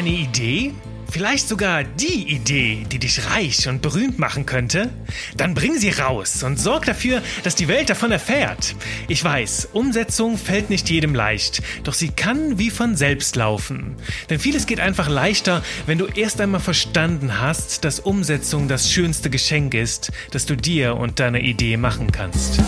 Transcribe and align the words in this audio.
eine 0.00 0.08
Idee? 0.08 0.72
Vielleicht 1.10 1.46
sogar 1.46 1.84
die 1.84 2.34
Idee, 2.34 2.86
die 2.90 2.98
dich 2.98 3.28
reich 3.28 3.68
und 3.68 3.82
berühmt 3.82 4.18
machen 4.18 4.46
könnte? 4.46 4.88
Dann 5.36 5.52
bring 5.52 5.76
sie 5.76 5.90
raus 5.90 6.42
und 6.42 6.58
sorg 6.58 6.86
dafür, 6.86 7.20
dass 7.42 7.54
die 7.54 7.68
Welt 7.68 7.90
davon 7.90 8.10
erfährt. 8.10 8.76
Ich 9.08 9.22
weiß, 9.22 9.68
Umsetzung 9.74 10.38
fällt 10.38 10.70
nicht 10.70 10.88
jedem 10.88 11.14
leicht, 11.14 11.60
doch 11.84 11.92
sie 11.92 12.08
kann 12.08 12.58
wie 12.58 12.70
von 12.70 12.96
selbst 12.96 13.36
laufen. 13.36 13.94
Denn 14.30 14.38
vieles 14.38 14.64
geht 14.64 14.80
einfach 14.80 15.10
leichter, 15.10 15.62
wenn 15.84 15.98
du 15.98 16.06
erst 16.06 16.40
einmal 16.40 16.60
verstanden 16.60 17.38
hast, 17.38 17.84
dass 17.84 18.00
Umsetzung 18.00 18.68
das 18.68 18.90
schönste 18.90 19.28
Geschenk 19.28 19.74
ist, 19.74 20.12
das 20.30 20.46
du 20.46 20.56
dir 20.56 20.96
und 20.96 21.20
deiner 21.20 21.40
Idee 21.40 21.76
machen 21.76 22.10
kannst. 22.10 22.58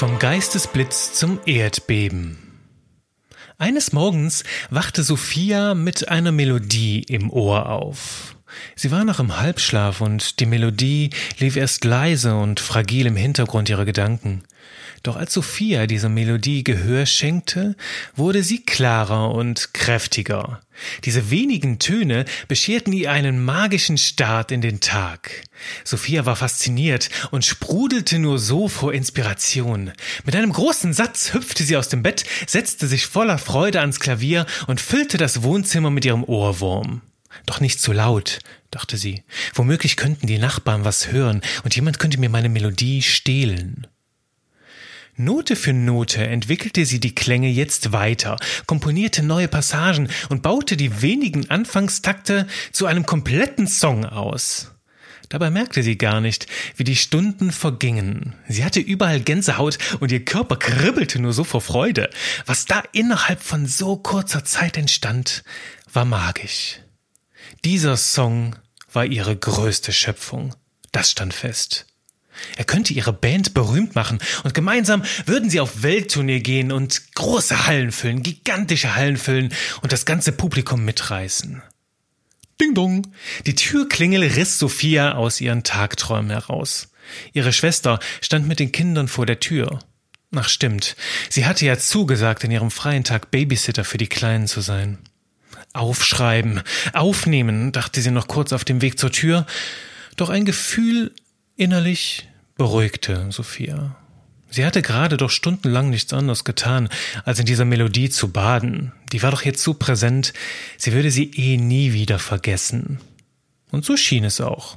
Vom 0.00 0.18
Geistesblitz 0.18 1.12
zum 1.12 1.40
Erdbeben. 1.44 2.38
Eines 3.58 3.92
Morgens 3.92 4.44
wachte 4.70 5.02
Sophia 5.02 5.74
mit 5.74 6.08
einer 6.08 6.32
Melodie 6.32 7.02
im 7.02 7.30
Ohr 7.30 7.68
auf. 7.68 8.34
Sie 8.76 8.90
war 8.90 9.04
noch 9.04 9.20
im 9.20 9.38
Halbschlaf 9.38 10.00
und 10.00 10.40
die 10.40 10.46
Melodie 10.46 11.10
lief 11.38 11.56
erst 11.56 11.84
leise 11.84 12.34
und 12.34 12.60
fragil 12.60 13.04
im 13.04 13.16
Hintergrund 13.16 13.68
ihrer 13.68 13.84
Gedanken. 13.84 14.44
Doch 15.02 15.16
als 15.16 15.32
Sophia 15.32 15.86
dieser 15.86 16.10
Melodie 16.10 16.62
Gehör 16.62 17.06
schenkte, 17.06 17.74
wurde 18.14 18.42
sie 18.42 18.62
klarer 18.62 19.30
und 19.30 19.72
kräftiger. 19.72 20.60
Diese 21.04 21.30
wenigen 21.30 21.78
Töne 21.78 22.26
bescherten 22.48 22.92
ihr 22.92 23.10
einen 23.10 23.42
magischen 23.42 23.96
Start 23.96 24.52
in 24.52 24.60
den 24.60 24.80
Tag. 24.80 25.42
Sophia 25.84 26.26
war 26.26 26.36
fasziniert 26.36 27.08
und 27.30 27.44
sprudelte 27.44 28.18
nur 28.18 28.38
so 28.38 28.68
vor 28.68 28.92
Inspiration. 28.92 29.92
Mit 30.24 30.36
einem 30.36 30.52
großen 30.52 30.92
Satz 30.92 31.32
hüpfte 31.32 31.64
sie 31.64 31.76
aus 31.76 31.88
dem 31.88 32.02
Bett, 32.02 32.24
setzte 32.46 32.86
sich 32.86 33.06
voller 33.06 33.38
Freude 33.38 33.80
ans 33.80 34.00
Klavier 34.00 34.46
und 34.66 34.80
füllte 34.80 35.16
das 35.16 35.42
Wohnzimmer 35.42 35.90
mit 35.90 36.04
ihrem 36.04 36.24
Ohrwurm. 36.24 37.00
Doch 37.46 37.60
nicht 37.60 37.80
zu 37.80 37.92
laut, 37.92 38.40
dachte 38.70 38.96
sie. 38.96 39.22
Womöglich 39.54 39.96
könnten 39.96 40.26
die 40.26 40.38
Nachbarn 40.38 40.84
was 40.84 41.10
hören 41.10 41.40
und 41.64 41.74
jemand 41.74 41.98
könnte 41.98 42.18
mir 42.18 42.28
meine 42.28 42.48
Melodie 42.48 43.02
stehlen. 43.02 43.86
Note 45.24 45.54
für 45.54 45.74
Note 45.74 46.26
entwickelte 46.26 46.86
sie 46.86 46.98
die 46.98 47.14
Klänge 47.14 47.48
jetzt 47.50 47.92
weiter, 47.92 48.36
komponierte 48.66 49.22
neue 49.22 49.48
Passagen 49.48 50.08
und 50.30 50.40
baute 50.40 50.78
die 50.78 51.02
wenigen 51.02 51.50
Anfangstakte 51.50 52.46
zu 52.72 52.86
einem 52.86 53.04
kompletten 53.04 53.66
Song 53.66 54.06
aus. 54.06 54.72
Dabei 55.28 55.50
merkte 55.50 55.82
sie 55.82 55.98
gar 55.98 56.22
nicht, 56.22 56.46
wie 56.76 56.84
die 56.84 56.96
Stunden 56.96 57.52
vergingen. 57.52 58.34
Sie 58.48 58.64
hatte 58.64 58.80
überall 58.80 59.20
Gänsehaut 59.20 59.76
und 60.00 60.10
ihr 60.10 60.24
Körper 60.24 60.56
kribbelte 60.56 61.20
nur 61.20 61.34
so 61.34 61.44
vor 61.44 61.60
Freude. 61.60 62.08
Was 62.46 62.64
da 62.64 62.82
innerhalb 62.92 63.42
von 63.42 63.66
so 63.66 63.98
kurzer 63.98 64.44
Zeit 64.46 64.78
entstand, 64.78 65.44
war 65.92 66.06
magisch. 66.06 66.80
Dieser 67.66 67.98
Song 67.98 68.56
war 68.90 69.04
ihre 69.04 69.36
größte 69.36 69.92
Schöpfung. 69.92 70.54
Das 70.92 71.10
stand 71.10 71.34
fest. 71.34 71.86
Er 72.56 72.64
könnte 72.64 72.92
ihre 72.92 73.12
Band 73.12 73.54
berühmt 73.54 73.94
machen 73.94 74.18
und 74.44 74.54
gemeinsam 74.54 75.02
würden 75.26 75.50
sie 75.50 75.60
auf 75.60 75.82
Welttournee 75.82 76.40
gehen 76.40 76.72
und 76.72 77.14
große 77.14 77.66
Hallen 77.66 77.92
füllen, 77.92 78.22
gigantische 78.22 78.94
Hallen 78.94 79.16
füllen 79.16 79.52
und 79.82 79.92
das 79.92 80.04
ganze 80.04 80.32
Publikum 80.32 80.84
mitreißen. 80.84 81.62
Ding 82.60 82.74
dong! 82.74 83.06
Die 83.46 83.54
Türklingel 83.54 84.22
riss 84.22 84.58
Sophia 84.58 85.12
aus 85.12 85.40
ihren 85.40 85.62
Tagträumen 85.62 86.30
heraus. 86.30 86.88
Ihre 87.32 87.52
Schwester 87.52 87.98
stand 88.20 88.46
mit 88.46 88.60
den 88.60 88.72
Kindern 88.72 89.08
vor 89.08 89.26
der 89.26 89.40
Tür. 89.40 89.80
Ach 90.34 90.48
stimmt, 90.48 90.94
sie 91.28 91.44
hatte 91.44 91.66
ja 91.66 91.76
zugesagt, 91.76 92.44
in 92.44 92.50
ihrem 92.50 92.70
freien 92.70 93.02
Tag 93.02 93.30
Babysitter 93.30 93.82
für 93.84 93.98
die 93.98 94.06
Kleinen 94.06 94.46
zu 94.46 94.60
sein. 94.60 94.98
Aufschreiben, 95.72 96.62
aufnehmen, 96.92 97.72
dachte 97.72 98.00
sie 98.00 98.10
noch 98.10 98.28
kurz 98.28 98.52
auf 98.52 98.64
dem 98.64 98.82
Weg 98.82 98.98
zur 98.98 99.10
Tür, 99.10 99.46
doch 100.16 100.28
ein 100.28 100.44
Gefühl 100.44 101.14
innerlich 101.56 102.28
beruhigte 102.60 103.28
Sophia. 103.30 103.96
Sie 104.50 104.66
hatte 104.66 104.82
gerade 104.82 105.16
doch 105.16 105.30
stundenlang 105.30 105.88
nichts 105.88 106.12
anderes 106.12 106.44
getan, 106.44 106.90
als 107.24 107.38
in 107.38 107.46
dieser 107.46 107.64
Melodie 107.64 108.10
zu 108.10 108.32
baden. 108.32 108.92
Die 109.12 109.22
war 109.22 109.30
doch 109.30 109.46
jetzt 109.46 109.62
so 109.62 109.72
präsent, 109.72 110.34
sie 110.76 110.92
würde 110.92 111.10
sie 111.10 111.30
eh 111.30 111.56
nie 111.56 111.94
wieder 111.94 112.18
vergessen. 112.18 113.00
Und 113.70 113.86
so 113.86 113.96
schien 113.96 114.24
es 114.24 114.42
auch. 114.42 114.76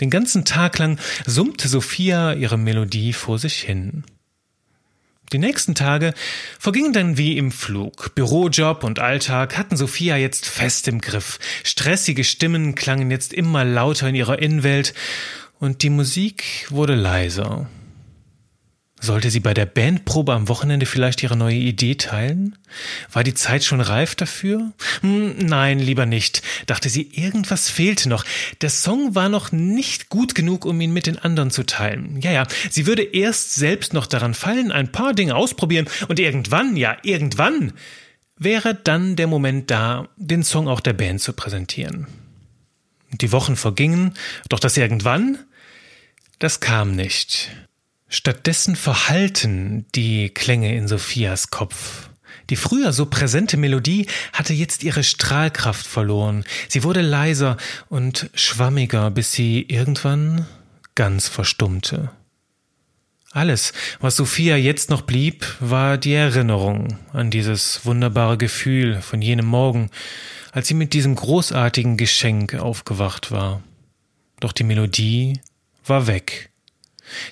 Den 0.00 0.08
ganzen 0.08 0.46
Tag 0.46 0.78
lang 0.78 0.98
summte 1.26 1.68
Sophia 1.68 2.32
ihre 2.32 2.56
Melodie 2.56 3.12
vor 3.12 3.38
sich 3.38 3.56
hin. 3.56 4.04
Die 5.30 5.38
nächsten 5.38 5.74
Tage 5.74 6.14
vergingen 6.58 6.94
dann 6.94 7.18
wie 7.18 7.36
im 7.36 7.52
Flug. 7.52 8.14
Bürojob 8.14 8.82
und 8.82 8.98
Alltag 8.98 9.58
hatten 9.58 9.76
Sophia 9.76 10.16
jetzt 10.16 10.46
fest 10.46 10.88
im 10.88 11.02
Griff. 11.02 11.38
Stressige 11.64 12.24
Stimmen 12.24 12.74
klangen 12.74 13.10
jetzt 13.10 13.34
immer 13.34 13.66
lauter 13.66 14.08
in 14.08 14.14
ihrer 14.14 14.38
Innenwelt 14.38 14.94
und 15.60 15.82
die 15.82 15.90
Musik 15.90 16.66
wurde 16.70 16.94
leiser. 16.94 17.68
Sollte 19.02 19.30
sie 19.30 19.40
bei 19.40 19.54
der 19.54 19.64
Bandprobe 19.64 20.34
am 20.34 20.48
Wochenende 20.48 20.84
vielleicht 20.84 21.22
ihre 21.22 21.36
neue 21.36 21.56
Idee 21.56 21.94
teilen? 21.94 22.58
War 23.10 23.24
die 23.24 23.32
Zeit 23.32 23.64
schon 23.64 23.80
reif 23.80 24.14
dafür? 24.14 24.72
Hm, 25.00 25.38
nein, 25.38 25.78
lieber 25.78 26.04
nicht, 26.04 26.42
dachte 26.66 26.90
sie, 26.90 27.10
irgendwas 27.12 27.70
fehlte 27.70 28.10
noch. 28.10 28.26
Der 28.60 28.68
Song 28.68 29.14
war 29.14 29.30
noch 29.30 29.52
nicht 29.52 30.10
gut 30.10 30.34
genug, 30.34 30.66
um 30.66 30.78
ihn 30.82 30.92
mit 30.92 31.06
den 31.06 31.18
anderen 31.18 31.50
zu 31.50 31.64
teilen. 31.64 32.20
Ja, 32.20 32.30
ja, 32.30 32.46
sie 32.70 32.86
würde 32.86 33.02
erst 33.02 33.54
selbst 33.54 33.94
noch 33.94 34.06
daran 34.06 34.34
fallen, 34.34 34.70
ein 34.70 34.92
paar 34.92 35.14
Dinge 35.14 35.34
ausprobieren 35.34 35.88
und 36.08 36.18
irgendwann, 36.18 36.76
ja, 36.76 36.98
irgendwann 37.02 37.72
wäre 38.36 38.74
dann 38.74 39.16
der 39.16 39.28
Moment 39.28 39.70
da, 39.70 40.08
den 40.16 40.42
Song 40.42 40.68
auch 40.68 40.80
der 40.80 40.92
Band 40.92 41.22
zu 41.22 41.32
präsentieren. 41.32 42.06
Die 43.12 43.32
Wochen 43.32 43.56
vergingen, 43.56 44.12
doch 44.50 44.60
das 44.60 44.76
irgendwann 44.76 45.38
das 46.40 46.58
kam 46.58 46.96
nicht. 46.96 47.50
Stattdessen 48.08 48.74
verhalten 48.74 49.86
die 49.94 50.30
Klänge 50.30 50.74
in 50.74 50.88
Sophias 50.88 51.50
Kopf. 51.50 52.08
Die 52.48 52.56
früher 52.56 52.92
so 52.92 53.06
präsente 53.06 53.56
Melodie 53.56 54.06
hatte 54.32 54.52
jetzt 54.52 54.82
ihre 54.82 55.04
Strahlkraft 55.04 55.86
verloren. 55.86 56.44
Sie 56.68 56.82
wurde 56.82 57.02
leiser 57.02 57.56
und 57.88 58.28
schwammiger, 58.34 59.12
bis 59.12 59.32
sie 59.32 59.62
irgendwann 59.68 60.46
ganz 60.96 61.28
verstummte. 61.28 62.10
Alles, 63.30 63.72
was 64.00 64.16
Sophia 64.16 64.56
jetzt 64.56 64.90
noch 64.90 65.02
blieb, 65.02 65.46
war 65.60 65.98
die 65.98 66.14
Erinnerung 66.14 66.98
an 67.12 67.30
dieses 67.30 67.84
wunderbare 67.84 68.36
Gefühl 68.36 69.00
von 69.02 69.22
jenem 69.22 69.46
Morgen, 69.46 69.90
als 70.50 70.66
sie 70.66 70.74
mit 70.74 70.94
diesem 70.94 71.14
großartigen 71.14 71.96
Geschenk 71.96 72.54
aufgewacht 72.54 73.30
war. 73.30 73.62
Doch 74.40 74.52
die 74.52 74.64
Melodie 74.64 75.40
war 75.84 76.06
weg. 76.06 76.50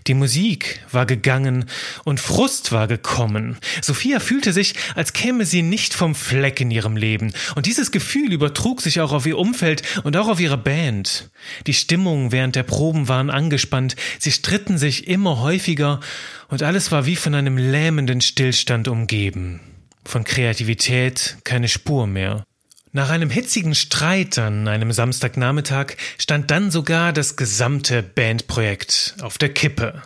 Die 0.06 0.14
Musik 0.14 0.80
war 0.90 1.06
gegangen 1.06 1.66
und 2.04 2.20
Frust 2.20 2.72
war 2.72 2.86
gekommen. 2.86 3.56
Sophia 3.80 4.20
fühlte 4.20 4.52
sich, 4.52 4.74
als 4.94 5.12
käme 5.12 5.44
sie 5.44 5.62
nicht 5.62 5.94
vom 5.94 6.14
Fleck 6.14 6.60
in 6.60 6.70
ihrem 6.70 6.96
Leben. 6.96 7.32
Und 7.54 7.66
dieses 7.66 7.90
Gefühl 7.90 8.32
übertrug 8.32 8.80
sich 8.80 9.00
auch 9.00 9.12
auf 9.12 9.26
ihr 9.26 9.38
Umfeld 9.38 9.82
und 10.04 10.16
auch 10.16 10.28
auf 10.28 10.40
ihre 10.40 10.58
Band. 10.58 11.30
Die 11.66 11.74
Stimmung 11.74 12.32
während 12.32 12.56
der 12.56 12.62
Proben 12.62 13.08
waren 13.08 13.30
angespannt, 13.30 13.96
sie 14.18 14.32
stritten 14.32 14.78
sich 14.78 15.06
immer 15.08 15.40
häufiger 15.40 16.00
und 16.48 16.62
alles 16.62 16.90
war 16.90 17.06
wie 17.06 17.16
von 17.16 17.34
einem 17.34 17.56
lähmenden 17.56 18.20
Stillstand 18.20 18.88
umgeben. 18.88 19.60
Von 20.04 20.24
Kreativität 20.24 21.36
keine 21.44 21.68
Spur 21.68 22.06
mehr. 22.06 22.47
Nach 22.92 23.10
einem 23.10 23.28
hitzigen 23.28 23.74
Streit 23.74 24.38
an 24.38 24.66
einem 24.66 24.92
Samstagnachmittag 24.92 25.96
stand 26.18 26.50
dann 26.50 26.70
sogar 26.70 27.12
das 27.12 27.36
gesamte 27.36 28.02
Bandprojekt 28.02 29.16
auf 29.20 29.36
der 29.36 29.52
Kippe. 29.52 30.02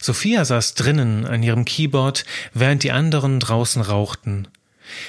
Sophia 0.00 0.44
saß 0.44 0.74
drinnen 0.74 1.26
an 1.26 1.42
ihrem 1.42 1.64
Keyboard, 1.64 2.24
während 2.54 2.82
die 2.82 2.92
anderen 2.92 3.38
draußen 3.38 3.82
rauchten. 3.82 4.48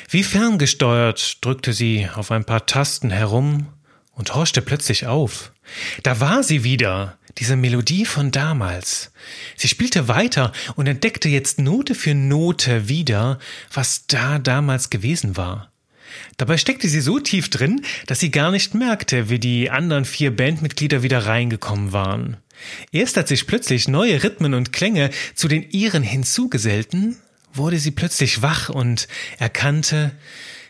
Wie 0.09 0.23
ferngesteuert 0.23 1.43
drückte 1.43 1.73
sie 1.73 2.09
auf 2.13 2.29
ein 2.31 2.45
paar 2.45 2.65
Tasten 2.65 3.09
herum 3.09 3.67
und 4.11 4.35
horchte 4.35 4.61
plötzlich 4.61 5.07
auf. 5.07 5.51
Da 6.03 6.19
war 6.19 6.43
sie 6.43 6.63
wieder, 6.63 7.17
diese 7.37 7.55
Melodie 7.55 8.05
von 8.05 8.31
damals. 8.31 9.11
Sie 9.55 9.67
spielte 9.67 10.07
weiter 10.07 10.51
und 10.75 10.87
entdeckte 10.87 11.29
jetzt 11.29 11.57
Note 11.57 11.95
für 11.95 12.13
Note 12.13 12.89
wieder, 12.89 13.39
was 13.73 14.07
da 14.07 14.39
damals 14.39 14.89
gewesen 14.89 15.37
war. 15.37 15.72
Dabei 16.37 16.57
steckte 16.57 16.87
sie 16.87 17.01
so 17.01 17.19
tief 17.19 17.49
drin, 17.49 17.81
dass 18.07 18.19
sie 18.19 18.31
gar 18.31 18.51
nicht 18.51 18.73
merkte, 18.73 19.29
wie 19.29 19.39
die 19.39 19.69
anderen 19.69 20.05
vier 20.05 20.35
Bandmitglieder 20.35 21.03
wieder 21.03 21.25
reingekommen 21.25 21.93
waren. 21.93 22.37
Erst 22.91 23.17
als 23.17 23.29
sich 23.29 23.47
plötzlich 23.47 23.87
neue 23.87 24.23
Rhythmen 24.23 24.53
und 24.53 24.73
Klänge 24.73 25.09
zu 25.35 25.47
den 25.47 25.69
ihren 25.71 26.03
hinzugesellten, 26.03 27.17
wurde 27.53 27.77
sie 27.77 27.91
plötzlich 27.91 28.41
wach 28.41 28.69
und 28.69 29.07
erkannte, 29.37 30.11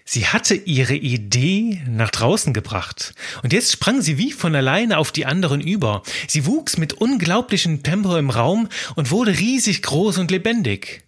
sie 0.06 0.28
hatte 0.28 0.56
ihre 0.56 0.96
Idee 0.96 1.82
nach 1.88 2.10
draußen 2.10 2.54
gebracht. 2.54 3.14
Und 3.42 3.54
jetzt 3.54 3.72
sprang 3.72 4.02
sie 4.02 4.18
wie 4.18 4.32
von 4.32 4.56
alleine 4.56 4.98
auf 4.98 5.12
die 5.12 5.26
anderen 5.26 5.62
über. 5.62 6.04
Sie 6.28 6.46
wuchs 6.46 6.78
mit 6.78 6.94
unglaublichem 6.94 7.84
Tempo 7.84 8.18
im 8.18 8.30
Raum 8.30 8.70
und 8.96 9.12
wurde 9.12 9.38
riesig 9.38 9.82
groß 9.82 10.18
und 10.18 10.32
lebendig. 10.32 11.04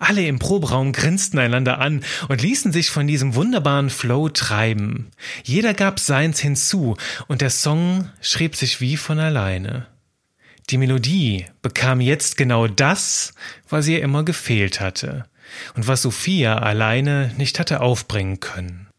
Alle 0.00 0.26
im 0.26 0.38
Proberaum 0.38 0.92
grinsten 0.92 1.38
einander 1.38 1.78
an 1.78 2.02
und 2.28 2.40
ließen 2.40 2.72
sich 2.72 2.90
von 2.90 3.06
diesem 3.06 3.34
wunderbaren 3.34 3.90
Flow 3.90 4.30
treiben. 4.30 5.10
Jeder 5.44 5.74
gab 5.74 6.00
seins 6.00 6.40
hinzu 6.40 6.96
und 7.28 7.42
der 7.42 7.50
Song 7.50 8.08
schrieb 8.22 8.56
sich 8.56 8.80
wie 8.80 8.96
von 8.96 9.18
alleine. 9.18 9.86
Die 10.70 10.78
Melodie 10.78 11.44
bekam 11.60 12.00
jetzt 12.00 12.38
genau 12.38 12.66
das, 12.66 13.34
was 13.68 13.86
ihr 13.88 14.02
immer 14.02 14.24
gefehlt 14.24 14.80
hatte 14.80 15.26
und 15.74 15.86
was 15.86 16.00
Sophia 16.02 16.58
alleine 16.58 17.34
nicht 17.36 17.58
hatte 17.58 17.80
aufbringen 17.80 18.40
können. 18.40 18.89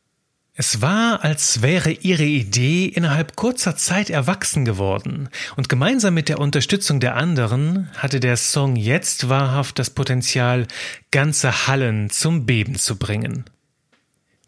Es 0.53 0.81
war, 0.81 1.24
als 1.24 1.62
wäre 1.62 1.92
ihre 1.92 2.25
Idee 2.25 2.86
innerhalb 2.86 3.38
kurzer 3.38 3.77
Zeit 3.77 4.09
erwachsen 4.09 4.65
geworden, 4.65 5.30
und 5.56 5.69
gemeinsam 5.69 6.13
mit 6.13 6.27
der 6.27 6.39
Unterstützung 6.39 7.00
der 7.00 7.15
anderen 7.15 7.89
hatte 7.98 8.19
der 8.19 8.36
Song 8.36 8.75
jetzt 8.75 9.30
wahrhaft 9.30 9.80
das 9.80 9.89
Potenzial, 9.89 10.68
ganze 11.09 11.68
Hallen 11.68 12.09
zum 12.09 12.45
Beben 12.45 12.75
zu 12.75 12.98
bringen. 12.98 13.45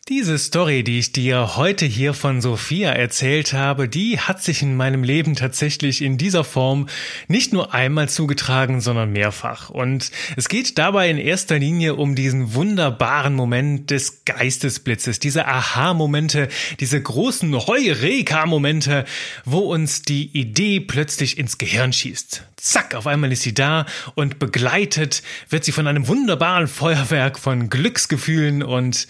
Diese 0.09 0.37
Story, 0.37 0.83
die 0.83 0.99
ich 0.99 1.13
dir 1.13 1.55
heute 1.55 1.85
hier 1.85 2.13
von 2.13 2.41
Sophia 2.41 2.89
erzählt 2.91 3.53
habe, 3.53 3.87
die 3.87 4.19
hat 4.19 4.43
sich 4.43 4.61
in 4.61 4.75
meinem 4.75 5.01
Leben 5.01 5.33
tatsächlich 5.33 6.01
in 6.01 6.17
dieser 6.17 6.43
Form 6.43 6.89
nicht 7.29 7.53
nur 7.53 7.73
einmal 7.73 8.09
zugetragen, 8.09 8.81
sondern 8.81 9.13
mehrfach. 9.13 9.69
Und 9.69 10.11
es 10.35 10.49
geht 10.49 10.77
dabei 10.77 11.09
in 11.09 11.17
erster 11.17 11.57
Linie 11.57 11.95
um 11.95 12.15
diesen 12.15 12.53
wunderbaren 12.53 13.33
Moment 13.33 13.91
des 13.91 14.25
Geistesblitzes, 14.25 15.19
diese 15.19 15.47
Aha-Momente, 15.47 16.49
diese 16.81 17.01
großen 17.01 17.55
Heureka-Momente, 17.55 19.05
wo 19.45 19.59
uns 19.59 20.01
die 20.01 20.37
Idee 20.37 20.81
plötzlich 20.81 21.37
ins 21.37 21.57
Gehirn 21.57 21.93
schießt. 21.93 22.43
Zack, 22.57 22.95
auf 22.95 23.07
einmal 23.07 23.31
ist 23.31 23.43
sie 23.43 23.53
da 23.53 23.85
und 24.15 24.37
begleitet 24.37 25.23
wird 25.47 25.63
sie 25.63 25.71
von 25.71 25.87
einem 25.87 26.09
wunderbaren 26.09 26.67
Feuerwerk 26.67 27.39
von 27.39 27.69
Glücksgefühlen 27.69 28.63
und 28.63 29.07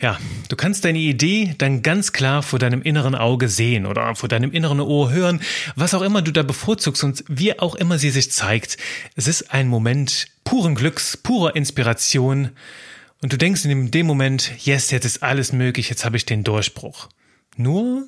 ja, 0.00 0.18
du 0.48 0.56
kannst 0.56 0.84
deine 0.84 0.98
Idee 0.98 1.54
dann 1.56 1.82
ganz 1.82 2.12
klar 2.12 2.42
vor 2.42 2.58
deinem 2.58 2.82
inneren 2.82 3.14
Auge 3.14 3.48
sehen 3.48 3.86
oder 3.86 4.14
vor 4.14 4.28
deinem 4.28 4.52
inneren 4.52 4.80
Ohr 4.80 5.10
hören, 5.10 5.40
was 5.74 5.94
auch 5.94 6.02
immer 6.02 6.20
du 6.20 6.32
da 6.32 6.42
bevorzugst 6.42 7.02
und 7.02 7.24
wie 7.28 7.58
auch 7.58 7.74
immer 7.74 7.98
sie 7.98 8.10
sich 8.10 8.30
zeigt. 8.30 8.76
Es 9.14 9.26
ist 9.26 9.52
ein 9.54 9.68
Moment 9.68 10.26
puren 10.44 10.74
Glücks, 10.74 11.16
purer 11.16 11.56
Inspiration 11.56 12.50
und 13.22 13.32
du 13.32 13.38
denkst 13.38 13.64
in 13.64 13.90
dem 13.90 14.06
Moment, 14.06 14.52
yes, 14.58 14.90
jetzt 14.90 15.06
ist 15.06 15.22
alles 15.22 15.52
möglich, 15.52 15.88
jetzt 15.88 16.04
habe 16.04 16.18
ich 16.18 16.26
den 16.26 16.44
Durchbruch. 16.44 17.08
Nur 17.56 18.06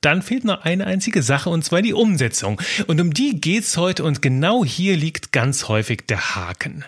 dann 0.00 0.22
fehlt 0.22 0.44
noch 0.44 0.62
eine 0.62 0.86
einzige 0.86 1.22
Sache 1.22 1.50
und 1.50 1.64
zwar 1.64 1.82
die 1.82 1.92
Umsetzung. 1.92 2.60
Und 2.86 3.00
um 3.00 3.12
die 3.12 3.40
geht's 3.40 3.76
heute 3.76 4.04
und 4.04 4.22
genau 4.22 4.64
hier 4.64 4.96
liegt 4.96 5.32
ganz 5.32 5.66
häufig 5.66 6.06
der 6.06 6.36
Haken. 6.36 6.84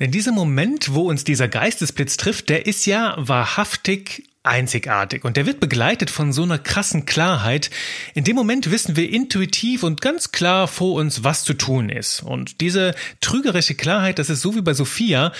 Denn 0.00 0.10
dieser 0.10 0.32
Moment, 0.32 0.92
wo 0.92 1.08
uns 1.08 1.24
dieser 1.24 1.48
Geistesblitz 1.48 2.16
trifft, 2.16 2.50
der 2.50 2.66
ist 2.66 2.86
ja 2.86 3.14
wahrhaftig 3.18 4.24
einzigartig 4.46 5.24
und 5.24 5.36
der 5.36 5.44
wird 5.44 5.60
begleitet 5.60 6.08
von 6.08 6.32
so 6.32 6.42
einer 6.42 6.58
krassen 6.58 7.04
Klarheit. 7.04 7.70
In 8.14 8.24
dem 8.24 8.36
Moment 8.36 8.70
wissen 8.70 8.96
wir 8.96 9.10
intuitiv 9.10 9.82
und 9.82 10.00
ganz 10.00 10.32
klar 10.32 10.68
vor 10.68 10.94
uns, 10.94 11.24
was 11.24 11.44
zu 11.44 11.54
tun 11.54 11.88
ist. 11.88 12.22
Und 12.22 12.60
diese 12.60 12.94
trügerische 13.20 13.74
Klarheit, 13.74 14.18
das 14.18 14.30
ist 14.30 14.40
so 14.40 14.54
wie 14.54 14.62
bei 14.62 14.72
Sophia. 14.72 15.32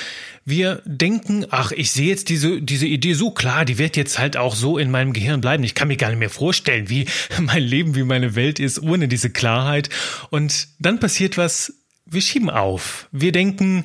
Wir 0.45 0.83
denken, 0.85 1.47
ach, 1.51 1.73
ich 1.73 1.93
sehe 1.93 2.09
jetzt 2.09 2.29
diese, 2.29 2.61
diese 2.61 2.87
Idee 2.87 3.15
so 3.15 3.31
klar, 3.31 3.65
die 3.65 3.79
wird 3.79 3.97
jetzt 3.97 4.19
halt 4.19 4.37
auch 4.37 4.55
so 4.55 4.77
in 4.79 4.91
meinem 4.91 5.13
Gehirn 5.13 5.41
bleiben. 5.41 5.65
Ich 5.65 5.75
kann 5.75 5.89
mir 5.89 5.97
gar 5.97 6.09
nicht 6.09 6.19
mehr 6.19 6.31
vorstellen, 6.31 6.89
wie 6.91 7.07
mein 7.41 7.63
Leben, 7.63 7.95
wie 7.95 8.03
meine 8.03 8.35
Welt 8.35 8.59
ist 8.59 8.83
ohne 8.83 9.09
diese 9.09 9.31
Klarheit. 9.31 9.89
Und 10.31 10.69
dann 10.79 11.01
passiert 11.01 11.37
was, 11.37 11.73
wir 12.07 12.23
schieben 12.23 12.51
auf. 12.51 13.09
Wir 13.13 13.33
denken, 13.33 13.85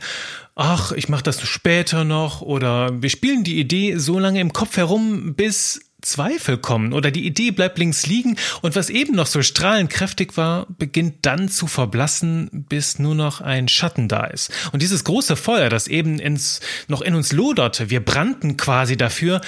ach, 0.56 0.92
ich 0.92 1.10
mache 1.10 1.24
das 1.24 1.42
später 1.42 2.04
noch 2.04 2.42
oder 2.42 3.02
wir 3.02 3.10
spielen 3.10 3.44
die 3.44 3.60
Idee 3.60 3.98
so 3.98 4.20
lange 4.20 4.40
im 4.40 4.54
Kopf 4.54 4.78
herum, 4.78 5.34
bis 5.36 5.82
Zweifel 6.02 6.58
kommen 6.58 6.94
oder 6.94 7.12
die 7.12 7.26
Idee 7.26 7.52
bleibt 7.52 7.78
links 7.78 8.08
liegen 8.08 8.38
und 8.62 8.76
was 8.76 8.90
eben 8.90 9.16
noch 9.16 9.28
so 9.28 9.42
strahlend 9.44 9.90
kräftig 9.90 10.36
war, 10.36 10.66
beginnt 10.78 11.26
dann 11.26 11.48
zu 11.48 11.68
verblassen, 11.68 12.50
bis 12.52 13.00
nur 13.00 13.16
noch 13.16 13.42
ein 13.42 13.68
Schatten 13.68 14.08
da 14.08 14.26
ist. 14.26 14.52
Und 14.72 14.82
dieses 14.82 15.04
große 15.04 15.36
Feuer, 15.36 15.70
das 15.70 15.88
eben 15.88 16.20
ins, 16.20 16.60
noch 16.88 17.02
in 17.02 17.16
uns 17.16 17.32
loderte, 17.32 17.90
wir 17.90 18.04
brannten 18.04 18.58
quasi 18.58 18.98
dafür, 18.98 19.42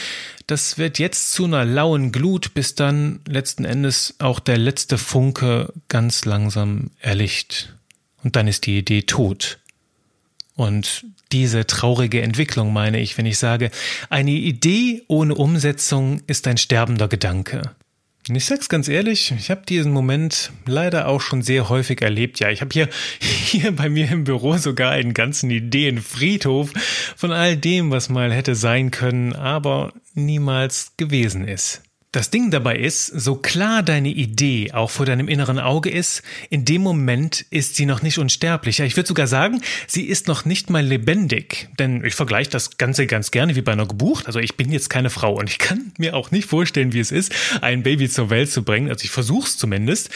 das 0.45 0.77
wird 0.77 0.99
jetzt 0.99 1.31
zu 1.31 1.45
einer 1.45 1.65
lauen 1.65 2.11
Glut, 2.11 2.53
bis 2.53 2.75
dann 2.75 3.21
letzten 3.27 3.65
Endes 3.65 4.15
auch 4.19 4.39
der 4.39 4.57
letzte 4.57 4.97
Funke 4.97 5.73
ganz 5.87 6.25
langsam 6.25 6.91
erlicht. 6.99 7.73
Und 8.23 8.35
dann 8.35 8.47
ist 8.47 8.65
die 8.65 8.77
Idee 8.77 9.03
tot. 9.03 9.59
Und 10.55 11.05
diese 11.31 11.65
traurige 11.65 12.21
Entwicklung 12.21 12.73
meine 12.73 12.99
ich, 12.99 13.17
wenn 13.17 13.25
ich 13.25 13.39
sage, 13.39 13.71
eine 14.09 14.31
Idee 14.31 15.03
ohne 15.07 15.35
Umsetzung 15.35 16.21
ist 16.27 16.47
ein 16.47 16.57
sterbender 16.57 17.07
Gedanke. 17.07 17.71
Und 18.29 18.35
ich 18.35 18.45
sag's 18.45 18.69
ganz 18.69 18.87
ehrlich, 18.87 19.33
ich 19.37 19.49
habe 19.49 19.63
diesen 19.67 19.91
Moment 19.91 20.51
leider 20.65 21.07
auch 21.09 21.19
schon 21.19 21.41
sehr 21.41 21.67
häufig 21.67 22.01
erlebt. 22.01 22.39
Ja, 22.39 22.49
ich 22.49 22.61
habe 22.61 22.71
hier, 22.71 22.87
hier 23.19 23.73
bei 23.73 23.89
mir 23.89 24.09
im 24.09 24.23
Büro 24.23 24.57
sogar 24.57 24.91
einen 24.91 25.13
ganzen 25.13 25.49
Ideenfriedhof 25.49 26.71
von 27.17 27.31
all 27.31 27.57
dem, 27.57 27.91
was 27.91 28.07
mal 28.07 28.31
hätte 28.31 28.55
sein 28.55 28.91
können, 28.91 29.33
aber 29.33 29.91
niemals 30.13 30.93
gewesen 30.95 31.47
ist. 31.47 31.81
Das 32.13 32.29
Ding 32.29 32.51
dabei 32.51 32.77
ist, 32.77 33.07
so 33.07 33.33
klar 33.33 33.81
deine 33.81 34.09
Idee 34.09 34.71
auch 34.71 34.91
vor 34.91 35.07
deinem 35.07 35.27
inneren 35.27 35.57
Auge 35.57 35.89
ist, 35.89 36.21
in 36.51 36.63
dem 36.63 36.83
Moment 36.83 37.43
ist 37.49 37.75
sie 37.75 37.87
noch 37.87 38.03
nicht 38.03 38.19
unsterblich. 38.19 38.79
ich 38.81 38.95
würde 38.95 39.07
sogar 39.07 39.25
sagen, 39.25 39.63
sie 39.87 40.03
ist 40.03 40.27
noch 40.27 40.45
nicht 40.45 40.69
mal 40.69 40.85
lebendig. 40.85 41.69
Denn 41.79 42.05
ich 42.05 42.13
vergleiche 42.13 42.51
das 42.51 42.77
Ganze 42.77 43.07
ganz 43.07 43.31
gerne 43.31 43.55
wie 43.55 43.63
bei 43.63 43.71
einer 43.71 43.87
Geburt. 43.87 44.27
Also 44.27 44.37
ich 44.37 44.55
bin 44.55 44.71
jetzt 44.71 44.91
keine 44.91 45.09
Frau 45.09 45.33
und 45.33 45.49
ich 45.49 45.57
kann 45.57 45.91
mir 45.97 46.15
auch 46.15 46.29
nicht 46.29 46.47
vorstellen, 46.47 46.93
wie 46.93 46.99
es 46.99 47.11
ist, 47.11 47.33
ein 47.61 47.81
Baby 47.81 48.07
zur 48.07 48.29
Welt 48.29 48.51
zu 48.51 48.61
bringen. 48.61 48.89
Also 48.89 49.05
ich 49.05 49.11
versuche 49.11 49.47
es 49.47 49.57
zumindest. 49.57 50.11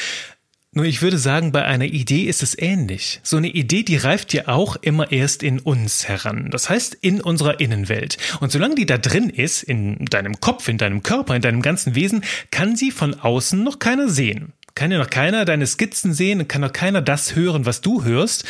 Nur 0.78 0.86
ich 0.86 1.02
würde 1.02 1.18
sagen, 1.18 1.52
bei 1.52 1.66
einer 1.66 1.86
Idee 1.86 2.26
ist 2.26 2.44
es 2.44 2.56
ähnlich. 2.56 3.20
So 3.24 3.38
eine 3.38 3.48
Idee, 3.48 3.82
die 3.82 3.98
reift 3.98 4.32
ja 4.32 4.48
auch 4.48 4.76
immer 4.76 5.12
erst 5.12 5.42
in 5.42 5.58
uns 5.58 6.08
heran. 6.08 6.52
Das 6.52 6.70
heißt, 6.70 6.94
in 7.02 7.20
unserer 7.20 7.60
Innenwelt. 7.60 8.20
Und 8.42 8.52
solange 8.52 8.76
die 8.76 8.86
da 8.86 9.00
drin 9.00 9.32
ist, 9.32 9.64
in 9.64 10.06
deinem 10.06 10.40
Kopf, 10.40 10.68
in 10.68 10.78
deinem 10.78 11.02
Körper, 11.02 11.36
in 11.36 11.42
deinem 11.42 11.64
ganzen 11.64 11.96
Wesen, 11.96 12.24
kann 12.52 12.76
sie 12.76 12.92
von 12.92 13.16
außen 13.16 13.64
noch 13.64 13.80
keiner 13.80 14.08
sehen. 14.08 14.54
Kann 14.76 14.92
ja 14.92 15.00
noch 15.00 15.10
keiner 15.10 15.46
deine 15.46 15.66
Skizzen 15.66 16.14
sehen, 16.14 16.48
kann 16.48 16.62
noch 16.62 16.74
keiner 16.74 17.02
das 17.02 17.36
hören, 17.36 17.66
was 17.66 17.82
du 17.82 18.04
hörst. 18.04 18.44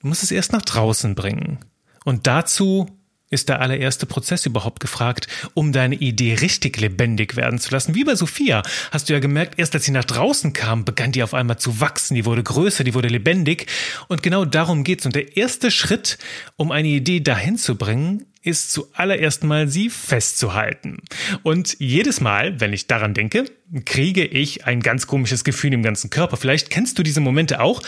Du 0.00 0.08
musst 0.08 0.22
es 0.22 0.30
erst 0.30 0.54
nach 0.54 0.62
draußen 0.62 1.14
bringen. 1.14 1.58
Und 2.06 2.26
dazu 2.26 2.86
ist 3.30 3.48
der 3.48 3.60
allererste 3.60 4.06
Prozess 4.06 4.44
überhaupt 4.44 4.80
gefragt, 4.80 5.28
um 5.54 5.72
deine 5.72 5.94
Idee 5.94 6.34
richtig 6.34 6.80
lebendig 6.80 7.36
werden 7.36 7.58
zu 7.58 7.70
lassen. 7.70 7.94
Wie 7.94 8.04
bei 8.04 8.16
Sophia 8.16 8.62
hast 8.90 9.08
du 9.08 9.12
ja 9.12 9.20
gemerkt, 9.20 9.58
erst 9.58 9.74
als 9.74 9.84
sie 9.84 9.92
nach 9.92 10.04
draußen 10.04 10.52
kam, 10.52 10.84
begann 10.84 11.12
die 11.12 11.22
auf 11.22 11.32
einmal 11.32 11.58
zu 11.58 11.80
wachsen, 11.80 12.16
die 12.16 12.24
wurde 12.24 12.42
größer, 12.42 12.82
die 12.82 12.94
wurde 12.94 13.08
lebendig. 13.08 13.66
Und 14.08 14.22
genau 14.22 14.44
darum 14.44 14.82
geht's. 14.82 15.06
Und 15.06 15.14
der 15.14 15.36
erste 15.36 15.70
Schritt, 15.70 16.18
um 16.56 16.72
eine 16.72 16.88
Idee 16.88 17.20
dahin 17.20 17.56
zu 17.56 17.76
bringen, 17.76 18.26
ist 18.42 18.72
zuallererst 18.72 19.44
mal 19.44 19.68
sie 19.68 19.90
festzuhalten. 19.90 20.98
Und 21.42 21.76
jedes 21.78 22.20
Mal, 22.20 22.58
wenn 22.60 22.72
ich 22.72 22.86
daran 22.86 23.14
denke, 23.14 23.44
kriege 23.84 24.24
ich 24.24 24.64
ein 24.64 24.80
ganz 24.80 25.06
komisches 25.06 25.44
Gefühl 25.44 25.74
im 25.74 25.82
ganzen 25.82 26.10
Körper. 26.10 26.36
Vielleicht 26.36 26.70
kennst 26.70 26.98
du 26.98 27.02
diese 27.02 27.20
Momente 27.20 27.60
auch 27.60 27.82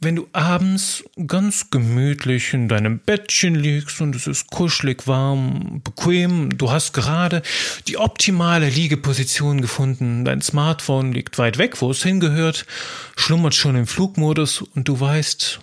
wenn 0.00 0.16
du 0.16 0.28
abends 0.32 1.04
ganz 1.26 1.70
gemütlich 1.70 2.54
in 2.54 2.68
deinem 2.68 2.98
Bettchen 2.98 3.54
liegst 3.54 4.00
und 4.00 4.14
es 4.14 4.26
ist 4.26 4.50
kuschelig 4.50 5.06
warm, 5.06 5.80
bequem, 5.82 6.56
du 6.56 6.70
hast 6.70 6.92
gerade 6.92 7.42
die 7.86 7.98
optimale 7.98 8.68
Liegeposition 8.68 9.60
gefunden, 9.60 10.24
dein 10.24 10.40
Smartphone 10.40 11.12
liegt 11.12 11.38
weit 11.38 11.58
weg, 11.58 11.80
wo 11.80 11.90
es 11.90 12.02
hingehört, 12.02 12.66
schlummert 13.16 13.54
schon 13.54 13.76
im 13.76 13.86
Flugmodus 13.86 14.62
und 14.62 14.86
du 14.88 14.98
weißt, 15.00 15.60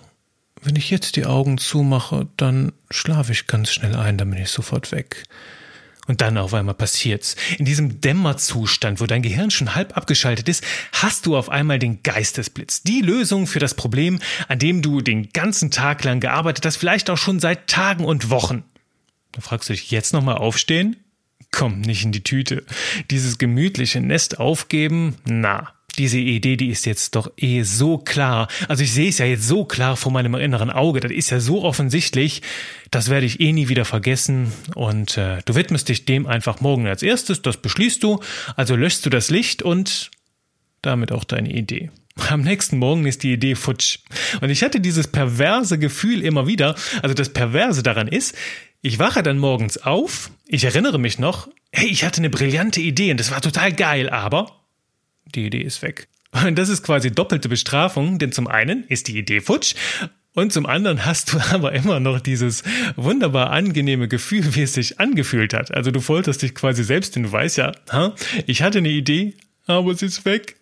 wenn 0.64 0.76
ich 0.76 0.90
jetzt 0.90 1.16
die 1.16 1.26
Augen 1.26 1.58
zumache, 1.58 2.28
dann 2.38 2.72
schlafe 2.90 3.32
ich 3.32 3.48
ganz 3.48 3.72
schnell 3.72 3.96
ein, 3.96 4.18
dann 4.18 4.32
bin 4.32 4.42
ich 4.42 4.50
sofort 4.50 4.92
weg. 4.92 5.24
Und 6.08 6.22
dann 6.22 6.38
auf 6.38 6.54
einmal 6.54 6.76
passiert's. 6.76 7.36
In 7.58 7.66
diesem 7.66 8.00
Dämmerzustand, 8.00 9.02
wo 9.02 9.08
dein 9.08 9.24
Gehirn 9.24 9.50
schon 9.50 9.74
halb 9.74 9.98
abgeschaltet 9.98 10.48
ist, 10.48 10.64
hast 10.92 11.26
du 11.26 11.36
auf 11.36 11.50
einmal 11.50 11.80
den 11.80 12.04
Geistesblitz. 12.04 12.84
Die 12.84 13.02
Lösung 13.02 13.48
für 13.48 13.60
das 13.60 13.74
Problem, 13.74 14.20
an 14.48 14.60
dem 14.60 14.82
du 14.82 15.02
den 15.02 15.30
ganzen 15.34 15.72
Tag 15.72 16.04
lang 16.04 16.20
gearbeitet 16.20 16.66
hast, 16.66 16.78
vielleicht 16.78 17.10
auch 17.10 17.18
schon 17.18 17.40
seit 17.40 17.68
Tagen 17.68 18.06
und 18.06 18.30
Wochen. 18.30 18.64
Da 19.32 19.42
fragst 19.42 19.70
du 19.70 19.74
dich 19.74 19.90
jetzt 19.92 20.14
nochmal 20.14 20.38
aufstehen? 20.38 20.96
Komm, 21.52 21.82
nicht 21.82 22.04
in 22.04 22.12
die 22.12 22.24
Tüte. 22.24 22.66
Dieses 23.10 23.38
gemütliche 23.38 24.02
Nest 24.02 24.40
aufgeben? 24.40 25.16
Na, 25.26 25.74
diese 25.96 26.20
Idee, 26.20 26.58
die 26.58 26.70
ist 26.70 26.86
jetzt 26.86 27.16
doch 27.16 27.32
eh 27.38 27.64
so 27.64 27.98
klar. 27.98 28.48
Also 28.68 28.84
ich 28.84 28.94
sehe 28.94 29.10
es 29.10 29.18
ja 29.18 29.26
jetzt 29.26 29.48
so 29.48 29.66
klar 29.66 29.96
vor 29.98 30.12
meinem 30.12 30.36
inneren 30.36 30.70
Auge. 30.70 31.00
Das 31.00 31.12
ist 31.12 31.30
ja 31.30 31.40
so 31.40 31.64
offensichtlich. 31.64 32.42
Das 32.92 33.10
werde 33.10 33.26
ich 33.26 33.40
eh 33.40 33.52
nie 33.52 33.68
wieder 33.68 33.86
vergessen. 33.86 34.52
Und 34.76 35.18
äh, 35.18 35.40
du 35.46 35.56
widmest 35.56 35.90
dich 35.90 36.06
dem 36.06 36.28
einfach 36.28 36.62
morgen 36.62 36.88
als 36.88 37.04
erstes. 37.04 37.42
Das 37.42 37.58
beschließt 37.58 38.04
du. 38.04 38.20
Also 38.56 38.76
löschst 38.76 39.06
du 39.06 39.10
das 39.10 39.30
Licht 39.30 39.62
und 39.62 40.12
damit 40.82 41.12
auch 41.12 41.24
deine 41.24 41.52
Idee. 41.52 41.90
Am 42.30 42.42
nächsten 42.42 42.78
Morgen 42.78 43.06
ist 43.06 43.24
die 43.24 43.34
Idee 43.34 43.56
futsch. 43.56 44.00
Und 44.40 44.50
ich 44.50 44.64
hatte 44.64 44.80
dieses 44.80 45.08
perverse 45.08 45.78
Gefühl 45.78 46.22
immer 46.22 46.48
wieder. 46.48 46.76
Also 47.02 47.14
das 47.14 47.30
Perverse 47.30 47.84
daran 47.84 48.08
ist, 48.08 48.36
ich 48.82 49.00
wache 49.00 49.24
dann 49.24 49.38
morgens 49.38 49.78
auf, 49.78 50.30
ich 50.48 50.64
erinnere 50.64 51.00
mich 51.00 51.18
noch, 51.18 51.50
hey, 51.72 51.88
ich 51.88 52.06
hatte 52.06 52.20
eine 52.20 52.30
brillante 52.30 52.80
Idee 52.80 53.12
und 53.12 53.20
das 53.20 53.32
war 53.32 53.42
total 53.42 53.74
geil, 53.74 54.10
aber 54.10 54.65
die 55.34 55.46
Idee 55.46 55.62
ist 55.62 55.82
weg. 55.82 56.08
Und 56.46 56.58
das 56.58 56.70
ist 56.70 56.84
quasi 56.84 57.12
doppelte 57.12 57.48
Bestrafung, 57.48 58.20
denn 58.20 58.32
zum 58.32 58.48
einen 58.48 58.84
ist 58.86 59.08
die 59.08 59.18
Idee 59.18 59.42
futsch 59.42 59.76
und 60.34 60.52
zum 60.52 60.66
anderen 60.66 61.06
hast 61.06 61.34
du 61.34 61.40
aber 61.52 61.72
immer 61.74 62.00
noch 62.00 62.20
dieses 62.20 62.64
wunderbar 62.96 63.52
angenehme 63.52 64.08
Gefühl, 64.08 64.56
wie 64.56 64.64
es 64.64 64.74
sich 64.74 65.00
angefühlt 65.00 65.54
hat. 65.54 65.74
Also 65.74 65.92
du 65.92 66.02
folterst 66.02 66.42
dich 66.42 66.54
quasi 66.54 66.84
selbst, 66.84 67.16
denn 67.16 67.24
du 67.24 67.32
weißt 67.32 67.58
ja, 67.58 67.72
ich 68.46 68.62
hatte 68.62 68.80
eine 68.80 68.90
Idee, 68.90 69.34
aber 69.66 69.96
sie 69.96 70.06
ist 70.06 70.26
weg. 70.26 70.58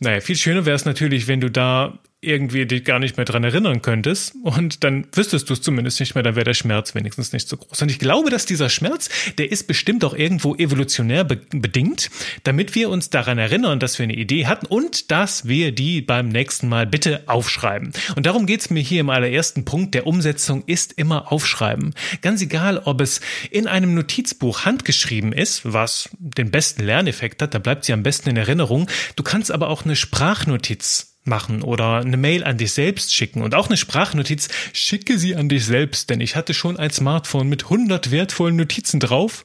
Naja, 0.00 0.20
viel 0.20 0.36
schöner 0.36 0.66
wäre 0.66 0.76
es 0.76 0.84
natürlich, 0.84 1.28
wenn 1.28 1.40
du 1.40 1.50
da 1.50 1.98
irgendwie 2.20 2.66
dich 2.66 2.84
gar 2.84 2.98
nicht 2.98 3.16
mehr 3.16 3.26
dran 3.26 3.44
erinnern 3.44 3.80
könntest 3.80 4.34
und 4.42 4.82
dann 4.82 5.06
wüsstest 5.12 5.48
du 5.48 5.54
es 5.54 5.62
zumindest 5.62 6.00
nicht 6.00 6.16
mehr, 6.16 6.24
dann 6.24 6.34
wäre 6.34 6.44
der 6.44 6.54
Schmerz 6.54 6.96
wenigstens 6.96 7.32
nicht 7.32 7.48
so 7.48 7.56
groß. 7.56 7.82
Und 7.82 7.92
ich 7.92 8.00
glaube, 8.00 8.28
dass 8.28 8.44
dieser 8.44 8.70
Schmerz, 8.70 9.08
der 9.38 9.52
ist 9.52 9.68
bestimmt 9.68 10.04
auch 10.04 10.14
irgendwo 10.14 10.56
evolutionär 10.56 11.22
be 11.22 11.38
bedingt, 11.50 12.10
damit 12.42 12.74
wir 12.74 12.90
uns 12.90 13.10
daran 13.10 13.38
erinnern, 13.38 13.78
dass 13.78 13.98
wir 14.00 14.04
eine 14.04 14.16
Idee 14.16 14.46
hatten 14.46 14.66
und 14.66 15.12
dass 15.12 15.46
wir 15.46 15.70
die 15.70 16.00
beim 16.00 16.28
nächsten 16.28 16.68
Mal 16.68 16.86
bitte 16.86 17.22
aufschreiben. 17.26 17.92
Und 18.16 18.26
darum 18.26 18.46
geht's 18.46 18.68
mir 18.68 18.82
hier 18.82 19.00
im 19.00 19.10
allerersten 19.10 19.64
Punkt 19.64 19.94
der 19.94 20.06
Umsetzung 20.06 20.64
ist 20.66 20.94
immer 20.94 21.30
aufschreiben. 21.30 21.94
Ganz 22.20 22.42
egal, 22.42 22.78
ob 22.78 23.00
es 23.00 23.20
in 23.50 23.68
einem 23.68 23.94
Notizbuch 23.94 24.64
handgeschrieben 24.64 25.32
ist, 25.32 25.72
was 25.72 26.10
den 26.18 26.50
besten 26.50 26.82
Lerneffekt 26.82 27.42
hat, 27.42 27.54
da 27.54 27.60
bleibt 27.60 27.84
sie 27.84 27.92
am 27.92 28.02
besten 28.02 28.30
in 28.30 28.36
Erinnerung. 28.36 28.88
Du 29.14 29.22
kannst 29.22 29.52
aber 29.52 29.68
auch 29.68 29.84
eine 29.84 29.94
Sprachnotiz 29.94 31.17
machen 31.28 31.62
oder 31.62 31.98
eine 31.98 32.16
Mail 32.16 32.44
an 32.44 32.58
dich 32.58 32.72
selbst 32.72 33.14
schicken 33.14 33.42
und 33.42 33.54
auch 33.54 33.68
eine 33.68 33.76
Sprachnotiz, 33.76 34.48
schicke 34.72 35.18
sie 35.18 35.36
an 35.36 35.48
dich 35.48 35.64
selbst, 35.64 36.10
denn 36.10 36.20
ich 36.20 36.36
hatte 36.36 36.54
schon 36.54 36.76
ein 36.76 36.90
Smartphone 36.90 37.48
mit 37.48 37.64
100 37.64 38.10
wertvollen 38.10 38.56
Notizen 38.56 39.00
drauf 39.00 39.44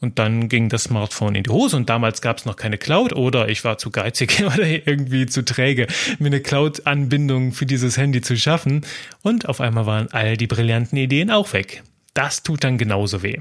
und 0.00 0.18
dann 0.18 0.48
ging 0.48 0.68
das 0.68 0.84
Smartphone 0.84 1.34
in 1.34 1.42
die 1.42 1.50
Hose 1.50 1.76
und 1.76 1.88
damals 1.88 2.20
gab 2.20 2.38
es 2.38 2.44
noch 2.44 2.56
keine 2.56 2.78
Cloud 2.78 3.12
oder 3.12 3.48
ich 3.48 3.64
war 3.64 3.78
zu 3.78 3.90
geizig 3.90 4.44
oder 4.46 4.66
irgendwie 4.66 5.26
zu 5.26 5.44
träge, 5.44 5.86
mir 6.18 6.26
eine 6.26 6.40
Cloud-Anbindung 6.40 7.52
für 7.52 7.66
dieses 7.66 7.96
Handy 7.96 8.20
zu 8.20 8.36
schaffen 8.36 8.84
und 9.22 9.48
auf 9.48 9.60
einmal 9.60 9.86
waren 9.86 10.08
all 10.12 10.36
die 10.36 10.46
brillanten 10.46 10.98
Ideen 10.98 11.30
auch 11.30 11.52
weg. 11.52 11.82
Das 12.14 12.42
tut 12.42 12.64
dann 12.64 12.78
genauso 12.78 13.22
weh. 13.22 13.40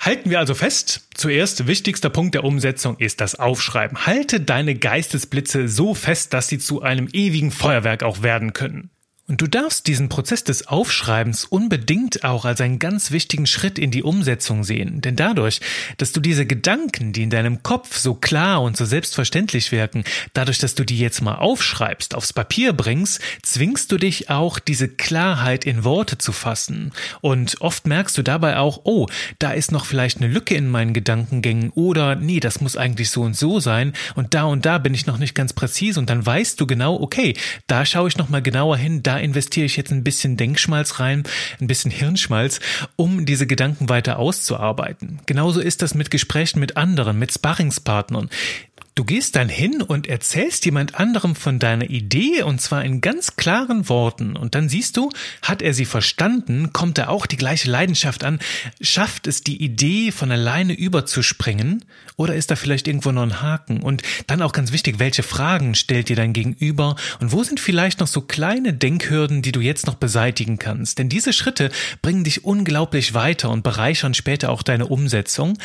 Halten 0.00 0.30
wir 0.30 0.38
also 0.38 0.54
fest, 0.54 1.02
zuerst 1.12 1.66
wichtigster 1.66 2.08
Punkt 2.08 2.34
der 2.34 2.44
Umsetzung 2.44 2.96
ist 2.96 3.20
das 3.20 3.34
Aufschreiben. 3.34 4.06
Halte 4.06 4.40
deine 4.40 4.74
Geistesblitze 4.74 5.68
so 5.68 5.92
fest, 5.92 6.32
dass 6.32 6.48
sie 6.48 6.58
zu 6.58 6.80
einem 6.80 7.06
ewigen 7.12 7.50
Feuerwerk 7.50 8.02
auch 8.02 8.22
werden 8.22 8.54
können. 8.54 8.88
Und 9.30 9.40
du 9.40 9.46
darfst 9.46 9.86
diesen 9.86 10.08
Prozess 10.08 10.42
des 10.42 10.66
Aufschreibens 10.66 11.44
unbedingt 11.44 12.24
auch 12.24 12.44
als 12.44 12.60
einen 12.60 12.80
ganz 12.80 13.12
wichtigen 13.12 13.46
Schritt 13.46 13.78
in 13.78 13.92
die 13.92 14.02
Umsetzung 14.02 14.64
sehen. 14.64 15.02
Denn 15.02 15.14
dadurch, 15.14 15.60
dass 15.98 16.10
du 16.10 16.18
diese 16.18 16.46
Gedanken, 16.46 17.12
die 17.12 17.22
in 17.22 17.30
deinem 17.30 17.62
Kopf 17.62 17.96
so 17.96 18.14
klar 18.14 18.60
und 18.60 18.76
so 18.76 18.84
selbstverständlich 18.84 19.70
wirken, 19.70 20.02
dadurch, 20.32 20.58
dass 20.58 20.74
du 20.74 20.82
die 20.82 20.98
jetzt 20.98 21.22
mal 21.22 21.36
aufschreibst, 21.36 22.16
aufs 22.16 22.32
Papier 22.32 22.72
bringst, 22.72 23.20
zwingst 23.42 23.92
du 23.92 23.98
dich 23.98 24.30
auch, 24.30 24.58
diese 24.58 24.88
Klarheit 24.88 25.64
in 25.64 25.84
Worte 25.84 26.18
zu 26.18 26.32
fassen. 26.32 26.90
Und 27.20 27.60
oft 27.60 27.86
merkst 27.86 28.18
du 28.18 28.24
dabei 28.24 28.56
auch, 28.56 28.80
oh, 28.82 29.06
da 29.38 29.52
ist 29.52 29.70
noch 29.70 29.84
vielleicht 29.84 30.18
eine 30.18 30.26
Lücke 30.26 30.56
in 30.56 30.68
meinen 30.68 30.92
Gedankengängen 30.92 31.70
oder 31.76 32.16
nee, 32.16 32.40
das 32.40 32.60
muss 32.60 32.76
eigentlich 32.76 33.10
so 33.10 33.22
und 33.22 33.36
so 33.36 33.60
sein 33.60 33.92
und 34.16 34.34
da 34.34 34.42
und 34.42 34.66
da 34.66 34.78
bin 34.78 34.92
ich 34.92 35.06
noch 35.06 35.18
nicht 35.18 35.36
ganz 35.36 35.52
präzise 35.52 36.00
und 36.00 36.10
dann 36.10 36.26
weißt 36.26 36.60
du 36.60 36.66
genau, 36.66 37.00
okay, 37.00 37.36
da 37.68 37.86
schaue 37.86 38.08
ich 38.08 38.16
noch 38.16 38.28
mal 38.28 38.42
genauer 38.42 38.76
hin, 38.76 39.04
da 39.04 39.19
investiere 39.20 39.66
ich 39.66 39.76
jetzt 39.76 39.92
ein 39.92 40.04
bisschen 40.04 40.36
Denkschmalz 40.36 41.00
rein, 41.00 41.24
ein 41.60 41.66
bisschen 41.66 41.90
Hirnschmalz, 41.90 42.60
um 42.96 43.26
diese 43.26 43.46
Gedanken 43.46 43.88
weiter 43.88 44.18
auszuarbeiten. 44.18 45.20
Genauso 45.26 45.60
ist 45.60 45.82
das 45.82 45.94
mit 45.94 46.10
Gesprächen 46.10 46.60
mit 46.60 46.76
anderen, 46.76 47.18
mit 47.18 47.32
Sparringspartnern. 47.32 48.30
Du 48.96 49.04
gehst 49.04 49.36
dann 49.36 49.48
hin 49.48 49.82
und 49.82 50.08
erzählst 50.08 50.64
jemand 50.64 50.96
anderem 50.96 51.36
von 51.36 51.58
deiner 51.58 51.88
Idee 51.88 52.42
und 52.42 52.60
zwar 52.60 52.84
in 52.84 53.00
ganz 53.00 53.36
klaren 53.36 53.88
Worten. 53.88 54.36
Und 54.36 54.54
dann 54.54 54.68
siehst 54.68 54.96
du, 54.96 55.10
hat 55.42 55.62
er 55.62 55.74
sie 55.74 55.84
verstanden, 55.84 56.72
kommt 56.72 56.98
er 56.98 57.08
auch 57.08 57.26
die 57.26 57.36
gleiche 57.36 57.70
Leidenschaft 57.70 58.24
an, 58.24 58.40
schafft 58.80 59.26
es 59.26 59.42
die 59.42 59.62
Idee 59.62 60.10
von 60.10 60.32
alleine 60.32 60.72
überzuspringen? 60.72 61.84
Oder 62.16 62.34
ist 62.34 62.50
da 62.50 62.56
vielleicht 62.56 62.88
irgendwo 62.88 63.12
noch 63.12 63.22
ein 63.22 63.40
Haken? 63.40 63.80
Und 63.80 64.02
dann 64.26 64.42
auch 64.42 64.52
ganz 64.52 64.72
wichtig, 64.72 64.98
welche 64.98 65.22
Fragen 65.22 65.74
stellt 65.74 66.08
dir 66.08 66.16
dein 66.16 66.32
Gegenüber? 66.32 66.96
Und 67.20 67.32
wo 67.32 67.44
sind 67.44 67.60
vielleicht 67.60 68.00
noch 68.00 68.08
so 68.08 68.20
kleine 68.20 68.74
Denkhürden, 68.74 69.40
die 69.40 69.52
du 69.52 69.60
jetzt 69.60 69.86
noch 69.86 69.94
beseitigen 69.94 70.58
kannst, 70.58 70.98
denn 70.98 71.08
diese 71.08 71.32
Schritte 71.32 71.70
bringen 72.02 72.24
dich 72.24 72.44
unglaublich 72.44 73.14
weiter 73.14 73.50
und 73.50 73.62
bereichern 73.62 74.14
später 74.14 74.50
auch 74.50 74.62
deine 74.62 74.86
Umsetzung 74.86 75.56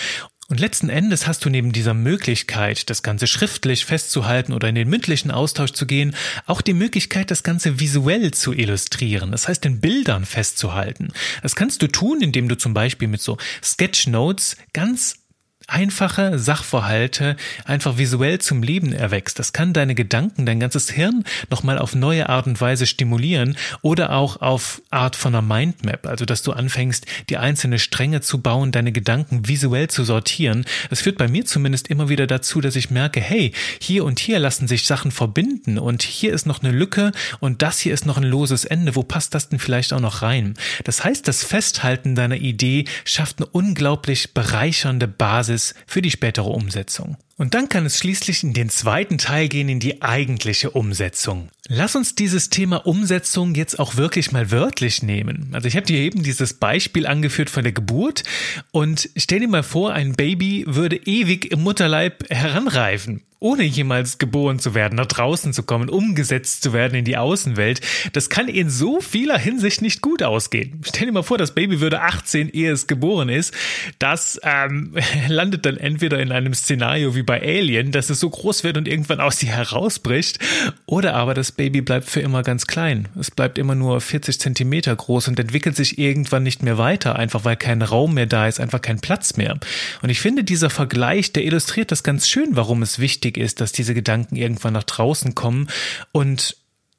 und 0.47 0.59
letzten 0.59 0.89
Endes 0.89 1.25
hast 1.25 1.43
du 1.43 1.49
neben 1.49 1.71
dieser 1.71 1.95
Möglichkeit, 1.95 2.89
das 2.91 3.01
Ganze 3.01 3.25
schriftlich 3.25 3.85
festzuhalten 3.85 4.53
oder 4.53 4.69
in 4.69 4.75
den 4.75 4.87
mündlichen 4.87 5.31
Austausch 5.31 5.71
zu 5.71 5.87
gehen, 5.87 6.15
auch 6.45 6.61
die 6.61 6.73
Möglichkeit, 6.73 7.31
das 7.31 7.41
Ganze 7.41 7.79
visuell 7.79 8.31
zu 8.31 8.53
illustrieren, 8.53 9.31
das 9.31 9.47
heißt 9.47 9.65
in 9.65 9.81
Bildern 9.81 10.25
festzuhalten. 10.25 11.13
Das 11.41 11.55
kannst 11.55 11.81
du 11.81 11.87
tun, 11.87 12.21
indem 12.21 12.47
du 12.47 12.57
zum 12.57 12.75
Beispiel 12.75 13.07
mit 13.07 13.21
so 13.21 13.37
Sketchnotes 13.63 14.57
ganz 14.71 15.24
einfache 15.67 16.37
Sachverhalte 16.37 17.35
einfach 17.65 17.97
visuell 17.97 18.39
zum 18.39 18.61
Leben 18.61 18.93
erwächst. 18.93 19.39
Das 19.39 19.53
kann 19.53 19.73
deine 19.73 19.95
Gedanken, 19.95 20.45
dein 20.45 20.59
ganzes 20.59 20.89
Hirn 20.89 21.23
nochmal 21.49 21.79
auf 21.79 21.95
neue 21.95 22.29
Art 22.29 22.47
und 22.47 22.61
Weise 22.61 22.85
stimulieren 22.85 23.57
oder 23.81 24.11
auch 24.11 24.41
auf 24.41 24.81
Art 24.91 25.15
von 25.15 25.33
einer 25.33 25.41
Mindmap, 25.41 26.05
also 26.05 26.25
dass 26.25 26.43
du 26.43 26.51
anfängst, 26.51 27.05
die 27.29 27.37
einzelne 27.37 27.79
Stränge 27.79 28.21
zu 28.21 28.41
bauen, 28.41 28.71
deine 28.71 28.91
Gedanken 28.91 29.47
visuell 29.47 29.89
zu 29.89 30.03
sortieren. 30.03 30.65
Das 30.89 31.01
führt 31.01 31.17
bei 31.17 31.27
mir 31.27 31.45
zumindest 31.45 31.87
immer 31.87 32.09
wieder 32.09 32.27
dazu, 32.27 32.61
dass 32.61 32.75
ich 32.75 32.91
merke, 32.91 33.19
hey, 33.19 33.51
hier 33.79 34.05
und 34.05 34.19
hier 34.19 34.39
lassen 34.39 34.67
sich 34.67 34.85
Sachen 34.85 35.11
verbinden 35.11 35.79
und 35.79 36.03
hier 36.03 36.33
ist 36.33 36.45
noch 36.45 36.61
eine 36.61 36.71
Lücke 36.71 37.11
und 37.39 37.61
das 37.61 37.79
hier 37.79 37.93
ist 37.93 38.05
noch 38.05 38.17
ein 38.17 38.23
loses 38.23 38.65
Ende. 38.65 38.95
Wo 38.95 39.03
passt 39.03 39.33
das 39.33 39.49
denn 39.49 39.59
vielleicht 39.59 39.93
auch 39.93 39.99
noch 39.99 40.21
rein? 40.21 40.53
Das 40.83 41.03
heißt, 41.03 41.27
das 41.27 41.43
Festhalten 41.43 42.15
deiner 42.15 42.35
Idee 42.35 42.85
schafft 43.03 43.39
eine 43.39 43.47
unglaublich 43.47 44.33
bereichernde 44.33 45.07
Basis 45.07 45.54
Basis 45.55 45.73
für 45.87 46.01
die 46.01 46.11
spätere 46.11 46.49
Umsetzung. 46.49 47.17
Und 47.37 47.53
dann 47.53 47.67
kann 47.67 47.85
es 47.85 47.97
schließlich 47.97 48.43
in 48.43 48.53
den 48.53 48.69
zweiten 48.69 49.17
Teil 49.17 49.49
gehen, 49.49 49.67
in 49.67 49.81
die 49.81 50.01
eigentliche 50.01 50.71
Umsetzung. 50.71 51.49
Lass 51.67 51.97
uns 51.97 52.15
dieses 52.15 52.49
Thema 52.49 52.85
Umsetzung 52.85 53.55
jetzt 53.55 53.77
auch 53.77 53.97
wirklich 53.97 54.31
mal 54.31 54.51
wörtlich 54.51 55.03
nehmen. 55.03 55.49
Also 55.51 55.67
ich 55.67 55.75
habe 55.75 55.85
dir 55.85 55.97
eben 55.97 56.23
dieses 56.23 56.53
Beispiel 56.53 57.05
angeführt 57.05 57.49
von 57.49 57.63
der 57.63 57.73
Geburt 57.73 58.23
und 58.71 59.09
stell 59.17 59.41
dir 59.41 59.49
mal 59.49 59.63
vor, 59.63 59.91
ein 59.91 60.13
Baby 60.13 60.63
würde 60.65 60.95
ewig 60.95 61.51
im 61.51 61.61
Mutterleib 61.63 62.29
heranreifen 62.29 63.21
ohne 63.45 63.63
jemals 63.63 64.17
geboren 64.17 64.57
zu 64.57 64.73
werden, 64.73 64.95
nach 64.95 65.05
draußen 65.05 65.53
zu 65.53 65.61
kommen, 65.63 65.87
umgesetzt 65.87 66.63
zu 66.63 66.73
werden 66.73 66.95
in 66.95 67.05
die 67.05 67.15
Außenwelt, 67.15 67.79
das 68.13 68.29
kann 68.29 68.47
in 68.47 68.71
so 68.71 69.01
vieler 69.01 69.37
Hinsicht 69.37 69.83
nicht 69.83 70.01
gut 70.01 70.23
ausgehen. 70.23 70.81
Stell 70.83 71.05
dir 71.05 71.11
mal 71.11 71.21
vor, 71.21 71.37
das 71.37 71.53
Baby 71.53 71.79
würde 71.79 72.01
18, 72.01 72.49
ehe 72.49 72.71
es 72.71 72.87
geboren 72.87 73.29
ist. 73.29 73.53
Das 73.99 74.39
ähm, 74.41 74.95
landet 75.27 75.65
dann 75.65 75.77
entweder 75.77 76.19
in 76.19 76.31
einem 76.31 76.55
Szenario 76.55 77.13
wie 77.13 77.21
bei 77.25 77.41
Alien, 77.41 77.91
dass 77.91 78.09
es 78.09 78.19
so 78.19 78.29
groß 78.29 78.63
wird 78.63 78.77
und 78.77 78.87
irgendwann 78.87 79.19
aus 79.19 79.37
dir 79.37 79.49
herausbricht, 79.49 80.39
oder 80.85 81.15
aber 81.15 81.33
das 81.33 81.51
Baby 81.51 81.81
bleibt 81.81 82.09
für 82.09 82.21
immer 82.21 82.43
ganz 82.43 82.67
klein. 82.67 83.07
Es 83.19 83.31
bleibt 83.31 83.57
immer 83.57 83.75
nur 83.75 83.99
40 84.01 84.39
Zentimeter 84.39 84.95
groß 84.95 85.27
und 85.27 85.39
entwickelt 85.39 85.75
sich 85.75 85.97
irgendwann 85.97 86.43
nicht 86.43 86.63
mehr 86.63 86.77
weiter, 86.77 87.15
einfach 87.17 87.45
weil 87.45 87.55
kein 87.55 87.81
Raum 87.81 88.13
mehr 88.13 88.25
da 88.25 88.47
ist, 88.47 88.59
einfach 88.59 88.81
kein 88.81 88.99
Platz 88.99 89.37
mehr. 89.37 89.57
Und 90.01 90.09
ich 90.09 90.19
finde, 90.19 90.43
dieser 90.43 90.69
Vergleich, 90.69 91.33
der 91.33 91.43
illustriert 91.43 91.91
das 91.91 92.03
ganz 92.03 92.27
schön, 92.27 92.55
warum 92.55 92.81
es 92.81 92.99
wichtig 92.99 93.37
ist, 93.37 93.61
dass 93.61 93.71
diese 93.71 93.93
Gedanken 93.93 94.35
irgendwann 94.35 94.73
nach 94.73 94.83
draußen 94.83 95.35
kommen 95.35 95.67
und 96.11 96.55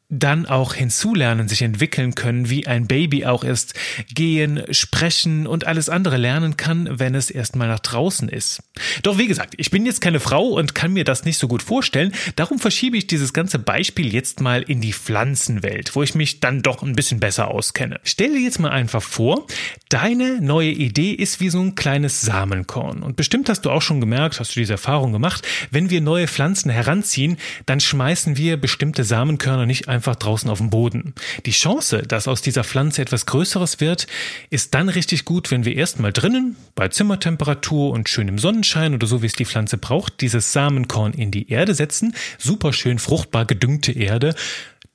dann 0.09 0.47
auch 0.47 0.75
hinzulernen, 0.75 1.49
sich 1.49 1.63
entwickeln 1.63 2.15
können, 2.15 2.49
wie 2.49 2.67
ein 2.67 2.87
Baby 2.87 3.27
auch 3.27 3.43
ist, 3.43 3.75
gehen, 4.15 4.63
sprechen 4.71 5.49
und 5.49 5.67
alles 5.67 5.89
andere 5.89 6.17
lernen 6.17 6.57
kann, 6.57 6.89
wenn 7.01 7.17
es 7.17 7.29
erstmal 7.29 7.67
nach 7.67 7.81
draußen 7.81 8.29
ist. 8.29 8.63
Doch 9.03 9.19
wie 9.19 9.27
gesagt, 9.27 9.55
ich 9.57 9.71
bin 9.71 9.85
jetzt 9.85 10.01
keine 10.01 10.21
Frau 10.21 10.47
und 10.47 10.77
kann 10.77 10.93
mir 10.93 11.03
das 11.03 11.25
nicht 11.25 11.39
so 11.39 11.49
gut 11.49 11.63
vorstellen, 11.63 12.13
darum 12.37 12.61
verschiebe 12.61 12.97
ich 12.97 13.09
dieses 13.09 13.33
ganze 13.33 13.59
Beispiel 13.59 14.13
jetzt 14.13 14.41
mal 14.41 14.63
in 14.63 14.81
die 14.81 14.93
Pflanzenwelt, 14.93 15.97
wo 15.97 16.05
ich 16.05 16.15
mich 16.15 16.39
dann 16.39 16.63
doch 16.63 16.83
ein 16.83 16.95
bisschen 16.95 17.19
besser 17.19 17.49
auskenne. 17.49 17.99
Stell 18.05 18.33
dir 18.33 18.41
jetzt 18.41 18.61
mal 18.61 18.71
einfach 18.71 19.03
vor, 19.03 19.47
deine 19.89 20.41
neue 20.41 20.71
Idee 20.71 21.13
ist 21.13 21.41
wie 21.41 21.51
so 21.51 21.61
ein 21.61 21.75
kleines 21.75 22.21
Samenkorn 22.21 23.03
und 23.03 23.17
bestimmt 23.17 23.49
hast 23.49 23.63
du 23.63 23.71
auch 23.71 23.83
schon 23.83 24.01
gemerkt, 24.01 24.39
hast 24.39 24.55
du 24.55 24.61
diese 24.61 24.75
Erfahrung 24.75 25.13
gemacht, 25.13 25.47
wenn 25.73 25.91
wir 25.91 26.01
neue 26.01 26.29
Pflanzen 26.29 26.71
heranziehen, 26.71 27.39
dann 27.67 27.81
schmeißen 27.81 28.37
wir 28.37 28.57
bestimmte 28.57 29.03
Samenkörner 29.03 29.67
nicht 29.67 29.89
einfach 29.89 29.96
draußen 30.01 30.51
auf 30.51 30.59
dem 30.59 30.71
Boden. 30.71 31.15
Die 31.45 31.51
Chance, 31.51 32.03
dass 32.03 32.29
aus 32.29 32.43
dieser 32.43 32.65
Pflanze 32.65 33.03
etwas 33.03 33.27
Größeres 33.27 33.81
wird, 33.81 34.07
ist 34.51 34.75
dann 34.75 34.89
richtig 34.89 35.25
gut, 35.25 35.51
wenn 35.51 35.65
wir 35.65 35.75
erstmal 35.75 36.13
drinnen, 36.13 36.57
bei 36.75 36.89
Zimmertemperatur 36.89 37.91
und 37.91 38.09
schönem 38.09 38.39
Sonnenschein 38.39 38.95
oder 38.95 39.07
so 39.07 39.23
wie 39.23 39.27
es 39.27 39.33
die 39.33 39.45
Pflanze 39.45 39.79
braucht, 39.79 40.21
dieses 40.21 40.53
Samenkorn 40.53 41.13
in 41.13 41.31
die 41.31 41.51
Erde 41.51 41.75
setzen, 41.75 42.15
super 42.39 42.73
schön 42.73 42.99
fruchtbar 42.99 43.45
gedüngte 43.45 43.93
Erde, 43.93 44.35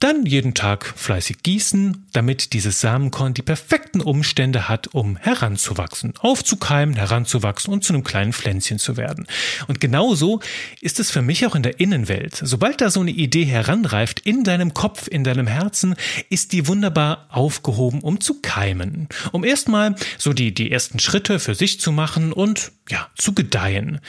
dann 0.01 0.25
jeden 0.25 0.53
Tag 0.53 0.86
fleißig 0.96 1.43
gießen, 1.43 2.08
damit 2.12 2.53
dieses 2.53 2.81
Samenkorn 2.81 3.34
die 3.34 3.41
perfekten 3.41 4.01
Umstände 4.01 4.67
hat, 4.67 4.88
um 4.93 5.15
heranzuwachsen, 5.15 6.13
aufzukeimen, 6.20 6.96
heranzuwachsen 6.96 7.72
und 7.72 7.84
zu 7.84 7.93
einem 7.93 8.03
kleinen 8.03 8.34
Pflänzchen 8.34 8.79
zu 8.79 8.98
werden. 8.98 9.27
Und 9.67 9.79
genauso 9.79 10.41
ist 10.81 11.00
es 11.00 11.12
für 11.12 11.22
mich 11.22 11.46
auch 11.46 11.55
in 11.55 11.63
der 11.63 11.79
Innenwelt. 11.79 12.39
Sobald 12.43 12.81
da 12.81 12.89
so 12.89 13.00
eine 13.00 13.12
Idee 13.12 13.46
heranreift, 13.46 14.22
in 14.22 14.43
deinem 14.43 14.74
Kopf, 14.74 15.08
in 15.08 15.24
deinem 15.24 15.48
Herzen, 15.48 15.96
ist 16.29 16.51
die 16.51 16.67
wunderbar 16.67 17.27
aufgehoben, 17.29 18.01
um 18.01 18.20
zu 18.20 18.41
keimen. 18.41 19.08
Um 19.31 19.43
erstmal 19.43 19.96
so 20.17 20.34
die, 20.34 20.53
die 20.53 20.72
ersten 20.72 21.00
Schritte 21.00 21.39
für 21.39 21.55
sich 21.55 21.79
zu 21.79 21.91
machen 21.91 22.34
und 22.34 22.72
ja, 22.89 23.08
zu 23.17 23.34
gedeihen. 23.34 24.00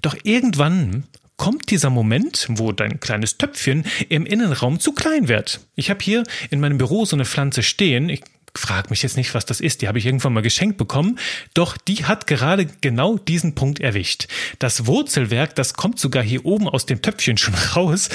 Doch 0.00 0.16
irgendwann 0.24 1.04
kommt 1.36 1.70
dieser 1.70 1.90
Moment, 1.90 2.46
wo 2.50 2.72
dein 2.72 3.00
kleines 3.00 3.38
Töpfchen 3.38 3.84
im 4.08 4.26
Innenraum 4.26 4.80
zu 4.80 4.92
klein 4.92 5.28
wird. 5.28 5.60
Ich 5.74 5.90
habe 5.90 6.02
hier 6.02 6.24
in 6.50 6.60
meinem 6.60 6.78
Büro 6.78 7.04
so 7.04 7.16
eine 7.16 7.24
Pflanze 7.24 7.62
stehen. 7.62 8.08
Ich 8.08 8.22
frag 8.54 8.90
mich 8.90 9.02
jetzt 9.02 9.16
nicht, 9.16 9.34
was 9.34 9.46
das 9.46 9.60
ist. 9.60 9.82
Die 9.82 9.88
habe 9.88 9.98
ich 9.98 10.06
irgendwann 10.06 10.34
mal 10.34 10.42
geschenkt 10.42 10.76
bekommen. 10.76 11.18
Doch 11.54 11.76
die 11.76 12.04
hat 12.04 12.26
gerade 12.26 12.66
genau 12.66 13.18
diesen 13.18 13.54
Punkt 13.54 13.80
erwischt. 13.80 14.28
Das 14.58 14.86
Wurzelwerk, 14.86 15.54
das 15.54 15.74
kommt 15.74 15.98
sogar 15.98 16.22
hier 16.22 16.44
oben 16.44 16.68
aus 16.68 16.86
dem 16.86 17.02
Töpfchen 17.02 17.38
schon 17.38 17.54
raus. 17.76 18.08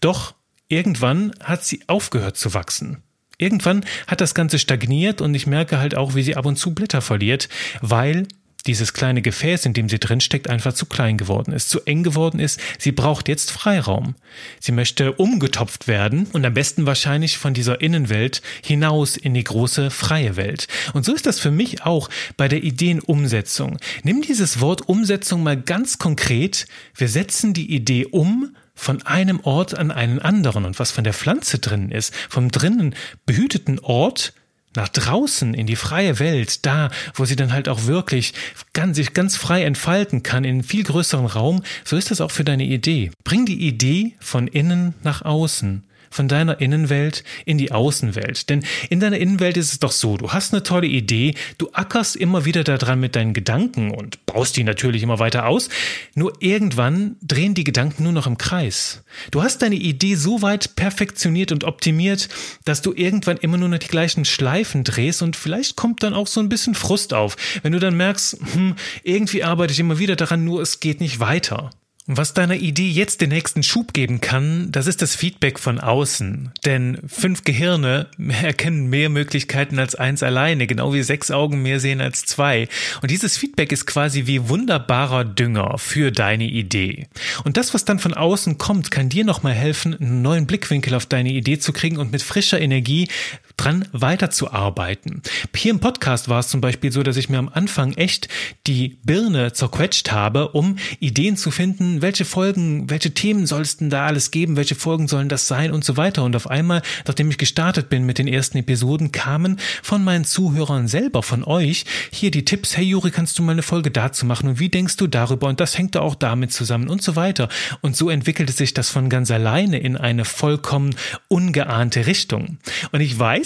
Doch 0.00 0.34
irgendwann 0.68 1.32
hat 1.42 1.64
sie 1.64 1.82
aufgehört 1.86 2.36
zu 2.36 2.54
wachsen. 2.54 3.02
Irgendwann 3.38 3.84
hat 4.06 4.22
das 4.22 4.34
Ganze 4.34 4.58
stagniert 4.58 5.20
und 5.20 5.34
ich 5.34 5.46
merke 5.46 5.78
halt 5.78 5.94
auch, 5.94 6.14
wie 6.14 6.22
sie 6.22 6.36
ab 6.36 6.46
und 6.46 6.56
zu 6.56 6.74
Blätter 6.74 7.02
verliert, 7.02 7.50
weil 7.82 8.26
dieses 8.66 8.92
kleine 8.92 9.22
Gefäß, 9.22 9.66
in 9.66 9.72
dem 9.72 9.88
sie 9.88 9.98
drinsteckt, 9.98 10.50
einfach 10.50 10.72
zu 10.72 10.86
klein 10.86 11.18
geworden 11.18 11.52
ist, 11.52 11.70
zu 11.70 11.80
eng 11.84 12.02
geworden 12.02 12.40
ist. 12.40 12.60
Sie 12.78 12.92
braucht 12.92 13.28
jetzt 13.28 13.50
Freiraum. 13.50 14.14
Sie 14.60 14.72
möchte 14.72 15.12
umgetopft 15.12 15.88
werden 15.88 16.26
und 16.32 16.44
am 16.44 16.54
besten 16.54 16.86
wahrscheinlich 16.86 17.38
von 17.38 17.54
dieser 17.54 17.80
Innenwelt 17.80 18.42
hinaus 18.62 19.16
in 19.16 19.34
die 19.34 19.44
große 19.44 19.90
freie 19.90 20.36
Welt. 20.36 20.68
Und 20.92 21.04
so 21.04 21.14
ist 21.14 21.26
das 21.26 21.38
für 21.38 21.50
mich 21.50 21.84
auch 21.84 22.08
bei 22.36 22.48
der 22.48 22.62
Ideenumsetzung. 22.62 23.78
Nimm 24.02 24.22
dieses 24.22 24.60
Wort 24.60 24.88
Umsetzung 24.88 25.42
mal 25.42 25.60
ganz 25.60 25.98
konkret. 25.98 26.66
Wir 26.94 27.08
setzen 27.08 27.54
die 27.54 27.74
Idee 27.74 28.06
um 28.06 28.56
von 28.74 29.02
einem 29.02 29.40
Ort 29.40 29.76
an 29.76 29.90
einen 29.90 30.20
anderen 30.20 30.64
und 30.64 30.78
was 30.78 30.92
von 30.92 31.02
der 31.02 31.14
Pflanze 31.14 31.58
drin 31.58 31.90
ist, 31.90 32.14
vom 32.28 32.50
drinnen 32.50 32.94
behüteten 33.24 33.78
Ort 33.80 34.34
nach 34.76 34.88
draußen 34.88 35.54
in 35.54 35.66
die 35.66 35.76
freie 35.76 36.18
Welt, 36.18 36.64
da, 36.66 36.90
wo 37.14 37.24
sie 37.24 37.36
dann 37.36 37.52
halt 37.52 37.68
auch 37.68 37.86
wirklich 37.86 38.34
ganz, 38.72 38.96
sich 38.96 39.12
ganz 39.12 39.36
frei 39.36 39.64
entfalten 39.64 40.22
kann, 40.22 40.44
in 40.44 40.62
viel 40.62 40.84
größeren 40.84 41.26
Raum, 41.26 41.62
so 41.84 41.96
ist 41.96 42.10
das 42.10 42.20
auch 42.20 42.30
für 42.30 42.44
deine 42.44 42.64
Idee. 42.64 43.10
Bring 43.24 43.46
die 43.46 43.66
Idee 43.66 44.14
von 44.20 44.46
innen 44.46 44.94
nach 45.02 45.22
außen 45.22 45.85
von 46.10 46.28
deiner 46.28 46.60
Innenwelt 46.60 47.24
in 47.44 47.58
die 47.58 47.72
Außenwelt. 47.72 48.48
Denn 48.48 48.64
in 48.90 49.00
deiner 49.00 49.18
Innenwelt 49.18 49.56
ist 49.56 49.72
es 49.72 49.78
doch 49.78 49.92
so, 49.92 50.16
du 50.16 50.32
hast 50.32 50.52
eine 50.52 50.62
tolle 50.62 50.86
Idee, 50.86 51.34
du 51.58 51.70
ackerst 51.72 52.16
immer 52.16 52.44
wieder 52.44 52.64
daran 52.64 53.00
mit 53.00 53.16
deinen 53.16 53.32
Gedanken 53.32 53.90
und 53.90 54.24
baust 54.26 54.56
die 54.56 54.64
natürlich 54.64 55.02
immer 55.02 55.18
weiter 55.18 55.46
aus, 55.46 55.68
nur 56.14 56.32
irgendwann 56.40 57.16
drehen 57.22 57.54
die 57.54 57.64
Gedanken 57.64 58.04
nur 58.04 58.12
noch 58.12 58.26
im 58.26 58.38
Kreis. 58.38 59.02
Du 59.30 59.42
hast 59.42 59.62
deine 59.62 59.76
Idee 59.76 60.14
so 60.14 60.42
weit 60.42 60.76
perfektioniert 60.76 61.52
und 61.52 61.64
optimiert, 61.64 62.28
dass 62.64 62.82
du 62.82 62.92
irgendwann 62.92 63.38
immer 63.38 63.56
nur 63.56 63.68
noch 63.68 63.78
die 63.78 63.88
gleichen 63.88 64.24
Schleifen 64.24 64.84
drehst 64.84 65.22
und 65.22 65.36
vielleicht 65.36 65.76
kommt 65.76 66.02
dann 66.02 66.14
auch 66.14 66.26
so 66.26 66.40
ein 66.40 66.48
bisschen 66.48 66.74
Frust 66.74 67.14
auf, 67.14 67.36
wenn 67.62 67.72
du 67.72 67.78
dann 67.78 67.96
merkst, 67.96 68.38
hm, 68.52 68.76
irgendwie 69.02 69.44
arbeite 69.44 69.72
ich 69.72 69.80
immer 69.80 69.98
wieder 69.98 70.16
daran, 70.16 70.44
nur 70.44 70.60
es 70.60 70.80
geht 70.80 71.00
nicht 71.00 71.20
weiter. 71.20 71.70
Was 72.08 72.34
deiner 72.34 72.54
Idee 72.54 72.88
jetzt 72.88 73.20
den 73.20 73.30
nächsten 73.30 73.64
Schub 73.64 73.92
geben 73.92 74.20
kann, 74.20 74.70
das 74.70 74.86
ist 74.86 75.02
das 75.02 75.16
Feedback 75.16 75.58
von 75.58 75.80
außen. 75.80 76.52
Denn 76.64 76.98
fünf 77.08 77.42
Gehirne 77.42 78.06
erkennen 78.42 78.86
mehr 78.86 79.08
Möglichkeiten 79.08 79.80
als 79.80 79.96
eins 79.96 80.22
alleine, 80.22 80.68
genau 80.68 80.94
wie 80.94 81.02
sechs 81.02 81.32
Augen 81.32 81.62
mehr 81.62 81.80
sehen 81.80 82.00
als 82.00 82.24
zwei. 82.24 82.68
Und 83.02 83.10
dieses 83.10 83.36
Feedback 83.36 83.72
ist 83.72 83.86
quasi 83.86 84.26
wie 84.26 84.48
wunderbarer 84.48 85.24
Dünger 85.24 85.78
für 85.78 86.12
deine 86.12 86.46
Idee. 86.46 87.08
Und 87.42 87.56
das, 87.56 87.74
was 87.74 87.84
dann 87.84 87.98
von 87.98 88.14
außen 88.14 88.56
kommt, 88.56 88.92
kann 88.92 89.08
dir 89.08 89.24
nochmal 89.24 89.54
helfen, 89.54 89.96
einen 90.00 90.22
neuen 90.22 90.46
Blickwinkel 90.46 90.94
auf 90.94 91.06
deine 91.06 91.32
Idee 91.32 91.58
zu 91.58 91.72
kriegen 91.72 91.96
und 91.96 92.12
mit 92.12 92.22
frischer 92.22 92.60
Energie 92.60 93.08
dran 93.56 93.88
weiterzuarbeiten. 93.92 95.22
Hier 95.54 95.70
im 95.70 95.80
Podcast 95.80 96.28
war 96.28 96.40
es 96.40 96.48
zum 96.48 96.60
Beispiel 96.60 96.92
so, 96.92 97.02
dass 97.02 97.16
ich 97.16 97.28
mir 97.28 97.38
am 97.38 97.48
Anfang 97.48 97.94
echt 97.94 98.28
die 98.66 98.98
Birne 99.02 99.52
zerquetscht 99.52 100.12
habe, 100.12 100.48
um 100.48 100.76
Ideen 101.00 101.36
zu 101.36 101.50
finden, 101.50 102.02
welche 102.02 102.24
Folgen, 102.24 102.90
welche 102.90 103.14
Themen 103.14 103.46
soll 103.46 103.62
es 103.62 103.78
denn 103.78 103.88
da 103.88 104.06
alles 104.06 104.30
geben, 104.30 104.56
welche 104.56 104.74
Folgen 104.74 105.08
sollen 105.08 105.30
das 105.30 105.48
sein 105.48 105.72
und 105.72 105.84
so 105.84 105.96
weiter. 105.96 106.22
Und 106.22 106.36
auf 106.36 106.50
einmal, 106.50 106.82
nachdem 107.06 107.30
ich 107.30 107.38
gestartet 107.38 107.88
bin 107.88 108.04
mit 108.04 108.18
den 108.18 108.28
ersten 108.28 108.58
Episoden, 108.58 109.10
kamen 109.10 109.58
von 109.82 110.04
meinen 110.04 110.24
Zuhörern 110.24 110.86
selber, 110.86 111.22
von 111.22 111.42
euch, 111.42 111.86
hier 112.12 112.30
die 112.30 112.44
Tipps, 112.44 112.76
hey 112.76 112.84
Juri, 112.84 113.10
kannst 113.10 113.38
du 113.38 113.42
mal 113.42 113.52
eine 113.52 113.62
Folge 113.62 113.90
dazu 113.90 114.26
machen 114.26 114.50
und 114.50 114.60
wie 114.60 114.68
denkst 114.68 114.98
du 114.98 115.06
darüber 115.06 115.48
und 115.48 115.60
das 115.60 115.78
hängt 115.78 115.94
da 115.94 116.00
auch 116.00 116.14
damit 116.14 116.52
zusammen 116.52 116.88
und 116.88 117.02
so 117.02 117.16
weiter. 117.16 117.48
Und 117.80 117.96
so 117.96 118.10
entwickelte 118.10 118.52
sich 118.52 118.74
das 118.74 118.90
von 118.90 119.08
ganz 119.08 119.30
alleine 119.30 119.78
in 119.78 119.96
eine 119.96 120.26
vollkommen 120.26 120.94
ungeahnte 121.28 122.06
Richtung. 122.06 122.58
Und 122.92 123.00
ich 123.00 123.18
weiß, 123.18 123.45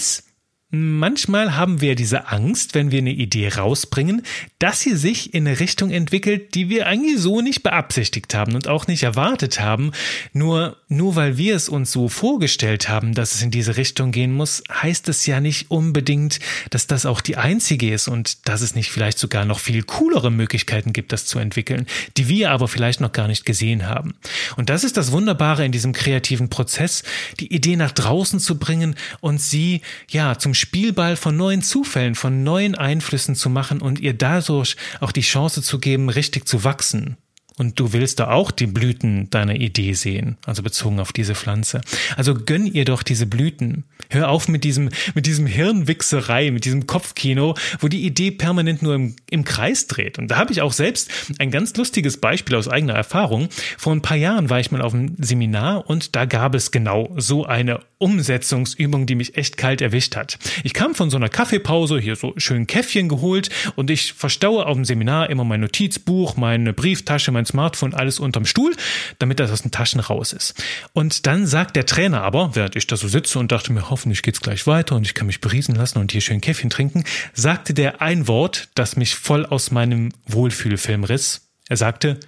Manchmal 0.73 1.57
haben 1.57 1.81
wir 1.81 1.95
diese 1.95 2.29
Angst, 2.29 2.75
wenn 2.75 2.91
wir 2.91 2.99
eine 2.99 3.11
Idee 3.11 3.49
rausbringen, 3.49 4.21
dass 4.57 4.79
sie 4.79 4.95
sich 4.95 5.33
in 5.33 5.45
eine 5.45 5.59
Richtung 5.59 5.91
entwickelt, 5.91 6.55
die 6.55 6.69
wir 6.69 6.87
eigentlich 6.87 7.19
so 7.19 7.41
nicht 7.41 7.61
beabsichtigt 7.61 8.33
haben 8.33 8.55
und 8.55 8.69
auch 8.69 8.87
nicht 8.87 9.03
erwartet 9.03 9.59
haben. 9.59 9.91
Nur, 10.31 10.77
nur 10.87 11.17
weil 11.17 11.35
wir 11.35 11.57
es 11.57 11.67
uns 11.67 11.91
so 11.91 12.07
vorgestellt 12.07 12.87
haben, 12.87 13.13
dass 13.13 13.35
es 13.35 13.41
in 13.41 13.51
diese 13.51 13.75
Richtung 13.75 14.13
gehen 14.13 14.31
muss, 14.31 14.63
heißt 14.71 15.09
es 15.09 15.25
ja 15.25 15.41
nicht 15.41 15.71
unbedingt, 15.71 16.39
dass 16.69 16.87
das 16.87 17.05
auch 17.05 17.19
die 17.19 17.35
einzige 17.35 17.93
ist 17.93 18.07
und 18.07 18.47
dass 18.47 18.61
es 18.61 18.73
nicht 18.73 18.91
vielleicht 18.91 19.19
sogar 19.19 19.43
noch 19.43 19.59
viel 19.59 19.83
coolere 19.83 20.31
Möglichkeiten 20.31 20.93
gibt, 20.93 21.11
das 21.11 21.25
zu 21.25 21.37
entwickeln, 21.37 21.85
die 22.15 22.29
wir 22.29 22.49
aber 22.51 22.69
vielleicht 22.69 23.01
noch 23.01 23.11
gar 23.11 23.27
nicht 23.27 23.45
gesehen 23.45 23.87
haben. 23.87 24.13
Und 24.55 24.69
das 24.69 24.85
ist 24.85 24.95
das 24.95 25.11
Wunderbare 25.11 25.65
in 25.65 25.73
diesem 25.73 25.91
kreativen 25.91 26.47
Prozess, 26.47 27.03
die 27.41 27.53
Idee 27.53 27.75
nach 27.75 27.91
draußen 27.91 28.39
zu 28.39 28.57
bringen 28.57 28.95
und 29.19 29.41
sie, 29.41 29.81
ja, 30.07 30.37
zum 30.37 30.53
Spielball 30.61 31.15
von 31.15 31.35
neuen 31.35 31.63
Zufällen, 31.63 32.13
von 32.13 32.43
neuen 32.43 32.75
Einflüssen 32.75 33.35
zu 33.35 33.49
machen 33.49 33.81
und 33.81 33.99
ihr 33.99 34.13
dadurch 34.13 34.75
auch 34.99 35.11
die 35.11 35.21
Chance 35.21 35.63
zu 35.63 35.79
geben, 35.79 36.09
richtig 36.09 36.47
zu 36.47 36.63
wachsen. 36.63 37.17
Und 37.57 37.79
du 37.79 37.93
willst 37.93 38.19
da 38.19 38.31
auch 38.31 38.49
die 38.49 38.67
Blüten 38.67 39.29
deiner 39.29 39.55
Idee 39.55 39.93
sehen, 39.93 40.37
also 40.45 40.63
bezogen 40.63 40.99
auf 40.99 41.11
diese 41.11 41.35
Pflanze. 41.35 41.81
Also 42.15 42.33
gönn 42.33 42.65
ihr 42.65 42.85
doch 42.85 43.03
diese 43.03 43.25
Blüten. 43.25 43.83
Hör 44.09 44.29
auf 44.29 44.47
mit 44.47 44.63
diesem, 44.63 44.89
mit 45.15 45.25
diesem 45.25 45.45
Hirnwichserei, 45.45 46.51
mit 46.51 46.65
diesem 46.65 46.87
Kopfkino, 46.87 47.55
wo 47.79 47.87
die 47.87 48.05
Idee 48.05 48.31
permanent 48.31 48.81
nur 48.81 48.95
im, 48.95 49.15
im 49.29 49.43
Kreis 49.43 49.87
dreht. 49.87 50.17
Und 50.17 50.29
da 50.29 50.37
habe 50.37 50.51
ich 50.51 50.61
auch 50.61 50.73
selbst 50.73 51.11
ein 51.39 51.51
ganz 51.51 51.75
lustiges 51.75 52.17
Beispiel 52.17 52.55
aus 52.55 52.67
eigener 52.67 52.93
Erfahrung. 52.93 53.49
Vor 53.77 53.93
ein 53.93 54.01
paar 54.01 54.17
Jahren 54.17 54.49
war 54.49 54.59
ich 54.59 54.71
mal 54.71 54.81
auf 54.81 54.93
einem 54.93 55.15
Seminar 55.19 55.89
und 55.89 56.15
da 56.15 56.25
gab 56.25 56.55
es 56.55 56.71
genau 56.71 57.13
so 57.17 57.45
eine 57.45 57.81
Umsetzungsübung, 58.01 59.05
die 59.05 59.15
mich 59.15 59.37
echt 59.37 59.57
kalt 59.57 59.81
erwischt 59.81 60.15
hat. 60.15 60.39
Ich 60.63 60.73
kam 60.73 60.95
von 60.95 61.09
so 61.09 61.17
einer 61.17 61.29
Kaffeepause, 61.29 61.99
hier 61.99 62.15
so 62.15 62.33
schön 62.37 62.65
Käffchen 62.65 63.07
geholt 63.07 63.49
und 63.75 63.91
ich 63.91 64.13
verstaue 64.13 64.65
auf 64.65 64.75
dem 64.75 64.85
Seminar 64.85 65.29
immer 65.29 65.43
mein 65.43 65.61
Notizbuch, 65.61 66.35
meine 66.35 66.73
Brieftasche, 66.73 67.31
mein 67.31 67.40
Smartphone, 67.45 67.93
alles 67.93 68.19
unterm 68.19 68.45
Stuhl, 68.45 68.75
damit 69.19 69.39
das 69.39 69.51
aus 69.51 69.61
den 69.61 69.71
Taschen 69.71 69.99
raus 69.99 70.33
ist. 70.33 70.61
Und 70.93 71.27
dann 71.27 71.47
sagt 71.47 71.75
der 71.75 71.85
Trainer 71.85 72.21
aber, 72.21 72.55
während 72.55 72.75
ich 72.75 72.87
da 72.87 72.97
so 72.97 73.07
sitze 73.07 73.39
und 73.39 73.51
dachte 73.51 73.73
mir, 73.73 73.89
hoffentlich 73.89 74.21
geht's 74.21 74.41
gleich 74.41 74.67
weiter 74.67 74.95
und 74.95 75.05
ich 75.05 75.13
kann 75.13 75.27
mich 75.27 75.41
beriesen 75.41 75.75
lassen 75.75 75.99
und 75.99 76.11
hier 76.11 76.21
schön 76.21 76.41
Käffchen 76.41 76.69
trinken, 76.69 77.03
sagte 77.33 77.73
der 77.73 78.01
ein 78.01 78.27
Wort, 78.27 78.69
das 78.75 78.95
mich 78.95 79.15
voll 79.15 79.45
aus 79.45 79.71
meinem 79.71 80.13
Wohlfühlfilm 80.27 81.03
riss. 81.03 81.47
Er 81.69 81.77
sagte, 81.77 82.19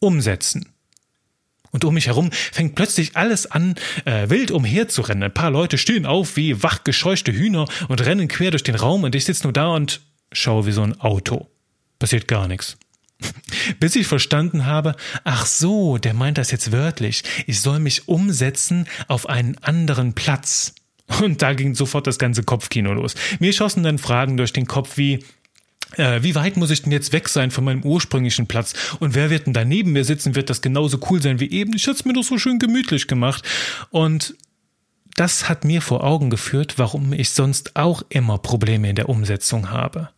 umsetzen. 0.00 0.68
Und 1.74 1.84
um 1.84 1.94
mich 1.94 2.06
herum 2.06 2.30
fängt 2.30 2.76
plötzlich 2.76 3.16
alles 3.16 3.50
an, 3.50 3.74
äh, 4.04 4.30
wild 4.30 4.52
umherzurennen. 4.52 5.24
Ein 5.24 5.34
paar 5.34 5.50
Leute 5.50 5.76
stehen 5.76 6.06
auf 6.06 6.36
wie 6.36 6.62
wachgescheuchte 6.62 7.32
Hühner 7.32 7.66
und 7.88 8.04
rennen 8.04 8.28
quer 8.28 8.52
durch 8.52 8.62
den 8.62 8.76
Raum 8.76 9.02
und 9.02 9.16
ich 9.16 9.24
sitze 9.24 9.42
nur 9.42 9.52
da 9.52 9.66
und 9.66 10.00
schaue 10.30 10.66
wie 10.66 10.72
so 10.72 10.82
ein 10.82 11.00
Auto. 11.00 11.48
Passiert 11.98 12.28
gar 12.28 12.46
nichts. 12.46 12.76
Bis 13.80 13.96
ich 13.96 14.06
verstanden 14.06 14.66
habe, 14.66 14.96
ach 15.24 15.46
so, 15.46 15.98
der 15.98 16.14
meint 16.14 16.38
das 16.38 16.50
jetzt 16.50 16.72
wörtlich. 16.72 17.22
Ich 17.46 17.60
soll 17.60 17.78
mich 17.78 18.08
umsetzen 18.08 18.86
auf 19.08 19.28
einen 19.28 19.58
anderen 19.58 20.14
Platz. 20.14 20.74
Und 21.22 21.42
da 21.42 21.52
ging 21.52 21.74
sofort 21.74 22.06
das 22.06 22.18
ganze 22.18 22.42
Kopfkino 22.42 22.92
los. 22.92 23.14
Mir 23.38 23.52
schossen 23.52 23.82
dann 23.82 23.98
Fragen 23.98 24.36
durch 24.36 24.52
den 24.52 24.66
Kopf 24.66 24.96
wie, 24.96 25.24
äh, 25.96 26.22
wie 26.22 26.34
weit 26.34 26.56
muss 26.56 26.70
ich 26.70 26.82
denn 26.82 26.92
jetzt 26.92 27.12
weg 27.12 27.28
sein 27.28 27.50
von 27.50 27.64
meinem 27.64 27.82
ursprünglichen 27.82 28.46
Platz? 28.46 28.72
Und 29.00 29.14
wer 29.14 29.30
wird 29.30 29.46
denn 29.46 29.52
da 29.52 29.64
neben 29.64 29.92
mir 29.92 30.04
sitzen? 30.04 30.34
Wird 30.34 30.50
das 30.50 30.62
genauso 30.62 30.98
cool 31.10 31.20
sein 31.20 31.40
wie 31.40 31.50
eben? 31.50 31.74
Ich 31.74 31.86
hatte 31.86 31.98
es 31.98 32.04
mir 32.04 32.14
doch 32.14 32.24
so 32.24 32.38
schön 32.38 32.58
gemütlich 32.58 33.06
gemacht. 33.06 33.44
Und 33.90 34.34
das 35.14 35.48
hat 35.48 35.64
mir 35.64 35.82
vor 35.82 36.02
Augen 36.02 36.30
geführt, 36.30 36.74
warum 36.78 37.12
ich 37.12 37.30
sonst 37.30 37.76
auch 37.76 38.02
immer 38.08 38.38
Probleme 38.38 38.88
in 38.88 38.96
der 38.96 39.08
Umsetzung 39.08 39.70
habe. 39.70 40.10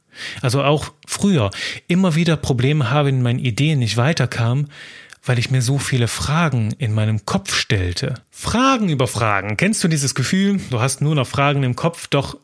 Also 0.42 0.62
auch 0.62 0.92
früher 1.07 1.50
immer 1.88 2.14
wieder 2.14 2.37
Probleme 2.37 2.90
habe, 2.90 3.09
in 3.09 3.22
meinen 3.22 3.38
Ideen 3.38 3.79
nicht 3.79 3.96
weiterkam, 3.96 4.66
weil 5.24 5.38
ich 5.38 5.50
mir 5.50 5.62
so 5.62 5.79
viele 5.79 6.09
Fragen 6.09 6.72
in 6.79 6.92
meinem 6.92 7.26
Kopf 7.26 7.55
stellte. 7.55 8.14
Fragen 8.31 8.88
über 8.88 9.07
Fragen. 9.07 9.57
Kennst 9.57 9.83
du 9.83 9.88
dieses 9.88 10.14
Gefühl? 10.14 10.61
Du 10.70 10.81
hast 10.81 11.00
nur 11.00 11.14
noch 11.14 11.26
Fragen 11.26 11.62
im 11.62 11.76
Kopf, 11.76 12.07
doch 12.07 12.37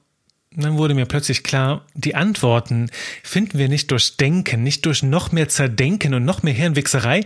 dann 0.54 0.76
wurde 0.76 0.94
mir 0.94 1.06
plötzlich 1.06 1.44
klar, 1.44 1.86
die 1.94 2.14
Antworten 2.14 2.90
finden 3.22 3.58
wir 3.58 3.68
nicht 3.68 3.90
durch 3.90 4.16
Denken, 4.18 4.62
nicht 4.62 4.84
durch 4.84 5.02
noch 5.02 5.32
mehr 5.32 5.48
Zerdenken 5.48 6.12
und 6.12 6.24
noch 6.24 6.42
mehr 6.42 6.52
Hirnwichserei, 6.52 7.24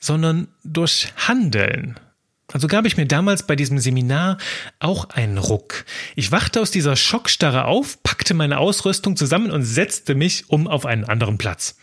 sondern 0.00 0.48
durch 0.62 1.08
Handeln. 1.16 1.98
Also 2.52 2.66
gab 2.66 2.84
ich 2.84 2.96
mir 2.96 3.06
damals 3.06 3.46
bei 3.46 3.56
diesem 3.56 3.78
Seminar 3.78 4.38
auch 4.80 5.10
einen 5.10 5.38
Ruck. 5.38 5.84
Ich 6.16 6.32
wachte 6.32 6.60
aus 6.60 6.70
dieser 6.70 6.96
Schockstarre 6.96 7.64
auf, 7.64 8.02
packte 8.02 8.34
meine 8.34 8.58
Ausrüstung 8.58 9.16
zusammen 9.16 9.50
und 9.50 9.62
setzte 9.62 10.14
mich 10.14 10.50
um 10.50 10.66
auf 10.66 10.86
einen 10.86 11.04
anderen 11.04 11.38
Platz. 11.38 11.76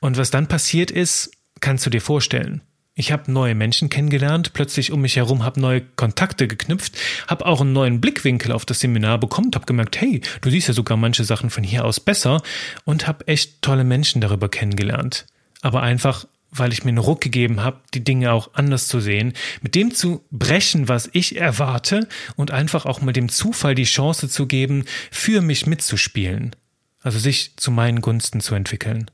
Und 0.00 0.16
was 0.16 0.30
dann 0.30 0.46
passiert 0.46 0.90
ist, 0.90 1.30
kannst 1.60 1.86
du 1.86 1.90
dir 1.90 2.02
vorstellen. 2.02 2.60
Ich 2.96 3.10
habe 3.10 3.32
neue 3.32 3.56
Menschen 3.56 3.88
kennengelernt, 3.88 4.52
plötzlich 4.52 4.92
um 4.92 5.00
mich 5.00 5.16
herum, 5.16 5.42
habe 5.42 5.60
neue 5.60 5.80
Kontakte 5.80 6.46
geknüpft, 6.46 6.96
habe 7.26 7.44
auch 7.44 7.60
einen 7.60 7.72
neuen 7.72 8.00
Blickwinkel 8.00 8.52
auf 8.52 8.64
das 8.64 8.78
Seminar 8.80 9.18
bekommen, 9.18 9.50
habe 9.54 9.66
gemerkt, 9.66 10.00
hey, 10.00 10.20
du 10.42 10.50
siehst 10.50 10.68
ja 10.68 10.74
sogar 10.74 10.96
manche 10.96 11.24
Sachen 11.24 11.50
von 11.50 11.64
hier 11.64 11.84
aus 11.84 11.98
besser 11.98 12.40
und 12.84 13.08
habe 13.08 13.26
echt 13.26 13.62
tolle 13.62 13.82
Menschen 13.82 14.20
darüber 14.20 14.48
kennengelernt. 14.48 15.26
Aber 15.60 15.82
einfach 15.82 16.26
weil 16.56 16.72
ich 16.72 16.84
mir 16.84 16.90
einen 16.90 16.98
Ruck 16.98 17.20
gegeben 17.20 17.62
habe, 17.62 17.80
die 17.94 18.04
Dinge 18.04 18.32
auch 18.32 18.54
anders 18.54 18.88
zu 18.88 19.00
sehen, 19.00 19.32
mit 19.60 19.74
dem 19.74 19.94
zu 19.94 20.24
brechen, 20.30 20.88
was 20.88 21.10
ich 21.12 21.36
erwarte 21.36 22.08
und 22.36 22.50
einfach 22.50 22.86
auch 22.86 23.00
mal 23.00 23.12
dem 23.12 23.28
Zufall 23.28 23.74
die 23.74 23.84
Chance 23.84 24.28
zu 24.28 24.46
geben, 24.46 24.84
für 25.10 25.40
mich 25.40 25.66
mitzuspielen. 25.66 26.54
Also 27.02 27.18
sich 27.18 27.56
zu 27.56 27.70
meinen 27.70 28.00
Gunsten 28.00 28.40
zu 28.40 28.54
entwickeln. 28.54 29.10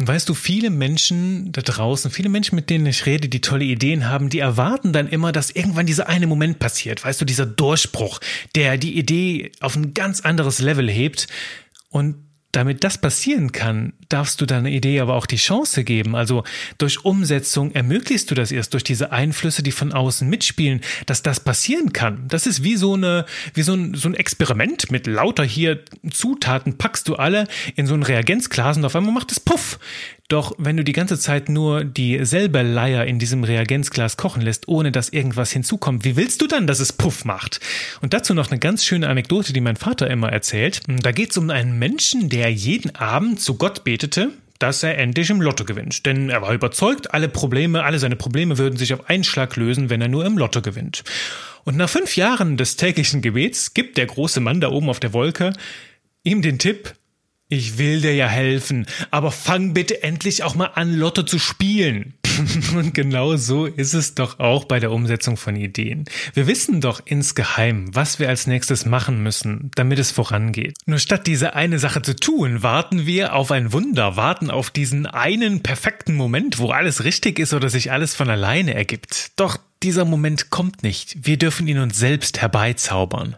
Weißt 0.00 0.28
du, 0.28 0.34
viele 0.34 0.70
Menschen 0.70 1.50
da 1.50 1.60
draußen, 1.60 2.12
viele 2.12 2.28
Menschen, 2.28 2.54
mit 2.54 2.70
denen 2.70 2.86
ich 2.86 3.04
rede, 3.04 3.28
die 3.28 3.40
tolle 3.40 3.64
Ideen 3.64 4.08
haben, 4.08 4.28
die 4.28 4.38
erwarten 4.38 4.92
dann 4.92 5.08
immer, 5.08 5.32
dass 5.32 5.50
irgendwann 5.50 5.86
dieser 5.86 6.08
eine 6.08 6.28
Moment 6.28 6.60
passiert. 6.60 7.04
Weißt 7.04 7.20
du, 7.20 7.24
dieser 7.24 7.46
Durchbruch, 7.46 8.20
der 8.54 8.78
die 8.78 8.96
Idee 8.96 9.50
auf 9.60 9.74
ein 9.74 9.94
ganz 9.94 10.20
anderes 10.20 10.60
Level 10.60 10.88
hebt. 10.88 11.26
Und 11.90 12.27
damit 12.58 12.82
das 12.82 12.98
passieren 12.98 13.52
kann, 13.52 13.92
darfst 14.08 14.40
du 14.40 14.46
deiner 14.46 14.68
Idee 14.68 14.98
aber 14.98 15.14
auch 15.14 15.26
die 15.26 15.36
Chance 15.36 15.84
geben. 15.84 16.16
Also 16.16 16.42
durch 16.76 17.04
Umsetzung 17.04 17.70
ermöglichst 17.70 18.28
du 18.32 18.34
das 18.34 18.50
erst 18.50 18.72
durch 18.72 18.82
diese 18.82 19.12
Einflüsse, 19.12 19.62
die 19.62 19.70
von 19.70 19.92
außen 19.92 20.28
mitspielen, 20.28 20.80
dass 21.06 21.22
das 21.22 21.38
passieren 21.38 21.92
kann. 21.92 22.26
Das 22.26 22.48
ist 22.48 22.64
wie 22.64 22.74
so 22.74 22.94
eine, 22.94 23.26
wie 23.54 23.62
so 23.62 23.74
ein, 23.74 23.94
so 23.94 24.08
ein 24.08 24.14
Experiment 24.14 24.90
mit 24.90 25.06
lauter 25.06 25.44
hier 25.44 25.84
Zutaten 26.10 26.78
packst 26.78 27.06
du 27.06 27.14
alle 27.14 27.46
in 27.76 27.86
so 27.86 27.94
ein 27.94 28.02
Reagenzglas 28.02 28.76
und 28.76 28.84
auf 28.84 28.96
einmal 28.96 29.14
macht 29.14 29.30
es 29.30 29.38
Puff. 29.38 29.78
Doch 30.28 30.54
wenn 30.58 30.76
du 30.76 30.84
die 30.84 30.92
ganze 30.92 31.18
Zeit 31.18 31.48
nur 31.48 31.84
dieselbe 31.84 32.60
Leier 32.60 33.06
in 33.06 33.18
diesem 33.18 33.44
Reagenzglas 33.44 34.18
kochen 34.18 34.42
lässt, 34.42 34.68
ohne 34.68 34.92
dass 34.92 35.08
irgendwas 35.08 35.50
hinzukommt, 35.52 36.04
wie 36.04 36.16
willst 36.16 36.42
du 36.42 36.46
dann, 36.46 36.66
dass 36.66 36.80
es 36.80 36.92
Puff 36.92 37.24
macht? 37.24 37.60
Und 38.02 38.12
dazu 38.12 38.34
noch 38.34 38.50
eine 38.50 38.60
ganz 38.60 38.84
schöne 38.84 39.08
Anekdote, 39.08 39.54
die 39.54 39.62
mein 39.62 39.76
Vater 39.76 40.10
immer 40.10 40.30
erzählt. 40.30 40.82
Da 40.86 41.12
geht 41.12 41.30
es 41.30 41.38
um 41.38 41.48
einen 41.48 41.78
Menschen, 41.78 42.28
der 42.28 42.52
jeden 42.52 42.94
Abend 42.94 43.40
zu 43.40 43.54
Gott 43.54 43.84
betete, 43.84 44.32
dass 44.58 44.82
er 44.82 44.98
endlich 44.98 45.30
im 45.30 45.40
Lotto 45.40 45.64
gewinnt. 45.64 46.04
Denn 46.04 46.28
er 46.28 46.42
war 46.42 46.52
überzeugt, 46.52 47.14
alle 47.14 47.30
Probleme, 47.30 47.84
alle 47.84 47.98
seine 47.98 48.16
Probleme 48.16 48.58
würden 48.58 48.76
sich 48.76 48.92
auf 48.92 49.08
einen 49.08 49.24
Schlag 49.24 49.56
lösen, 49.56 49.88
wenn 49.88 50.02
er 50.02 50.08
nur 50.08 50.26
im 50.26 50.36
Lotto 50.36 50.60
gewinnt. 50.60 51.04
Und 51.64 51.78
nach 51.78 51.88
fünf 51.88 52.16
Jahren 52.16 52.58
des 52.58 52.76
täglichen 52.76 53.22
Gebets 53.22 53.72
gibt 53.72 53.96
der 53.96 54.06
große 54.06 54.40
Mann 54.40 54.60
da 54.60 54.68
oben 54.68 54.90
auf 54.90 55.00
der 55.00 55.14
Wolke 55.14 55.54
ihm 56.22 56.42
den 56.42 56.58
Tipp, 56.58 56.92
ich 57.48 57.78
will 57.78 58.00
dir 58.00 58.14
ja 58.14 58.26
helfen, 58.26 58.86
aber 59.10 59.30
fang 59.30 59.72
bitte 59.72 60.02
endlich 60.02 60.42
auch 60.42 60.54
mal 60.54 60.72
an, 60.74 60.94
Lotto 60.94 61.22
zu 61.22 61.38
spielen. 61.38 62.14
Und 62.74 62.94
genau 62.94 63.36
so 63.36 63.66
ist 63.66 63.94
es 63.94 64.14
doch 64.14 64.38
auch 64.38 64.64
bei 64.64 64.80
der 64.80 64.92
Umsetzung 64.92 65.36
von 65.36 65.56
Ideen. 65.56 66.04
Wir 66.34 66.46
wissen 66.46 66.80
doch 66.80 67.00
insgeheim, 67.04 67.94
was 67.94 68.18
wir 68.18 68.28
als 68.28 68.46
nächstes 68.46 68.84
machen 68.84 69.22
müssen, 69.22 69.70
damit 69.74 69.98
es 69.98 70.10
vorangeht. 70.10 70.76
Nur 70.86 70.98
statt 70.98 71.26
diese 71.26 71.54
eine 71.54 71.78
Sache 71.78 72.02
zu 72.02 72.14
tun, 72.14 72.62
warten 72.62 73.06
wir 73.06 73.34
auf 73.34 73.50
ein 73.50 73.72
Wunder, 73.72 74.16
warten 74.16 74.50
auf 74.50 74.70
diesen 74.70 75.06
einen 75.06 75.62
perfekten 75.62 76.14
Moment, 76.14 76.58
wo 76.58 76.70
alles 76.70 77.04
richtig 77.04 77.38
ist 77.38 77.54
oder 77.54 77.70
sich 77.70 77.90
alles 77.92 78.14
von 78.14 78.30
alleine 78.30 78.74
ergibt. 78.74 79.32
Doch 79.36 79.58
dieser 79.82 80.04
Moment 80.04 80.50
kommt 80.50 80.82
nicht. 80.82 81.16
Wir 81.22 81.36
dürfen 81.36 81.68
ihn 81.68 81.78
uns 81.78 81.96
selbst 81.96 82.40
herbeizaubern. 82.40 83.36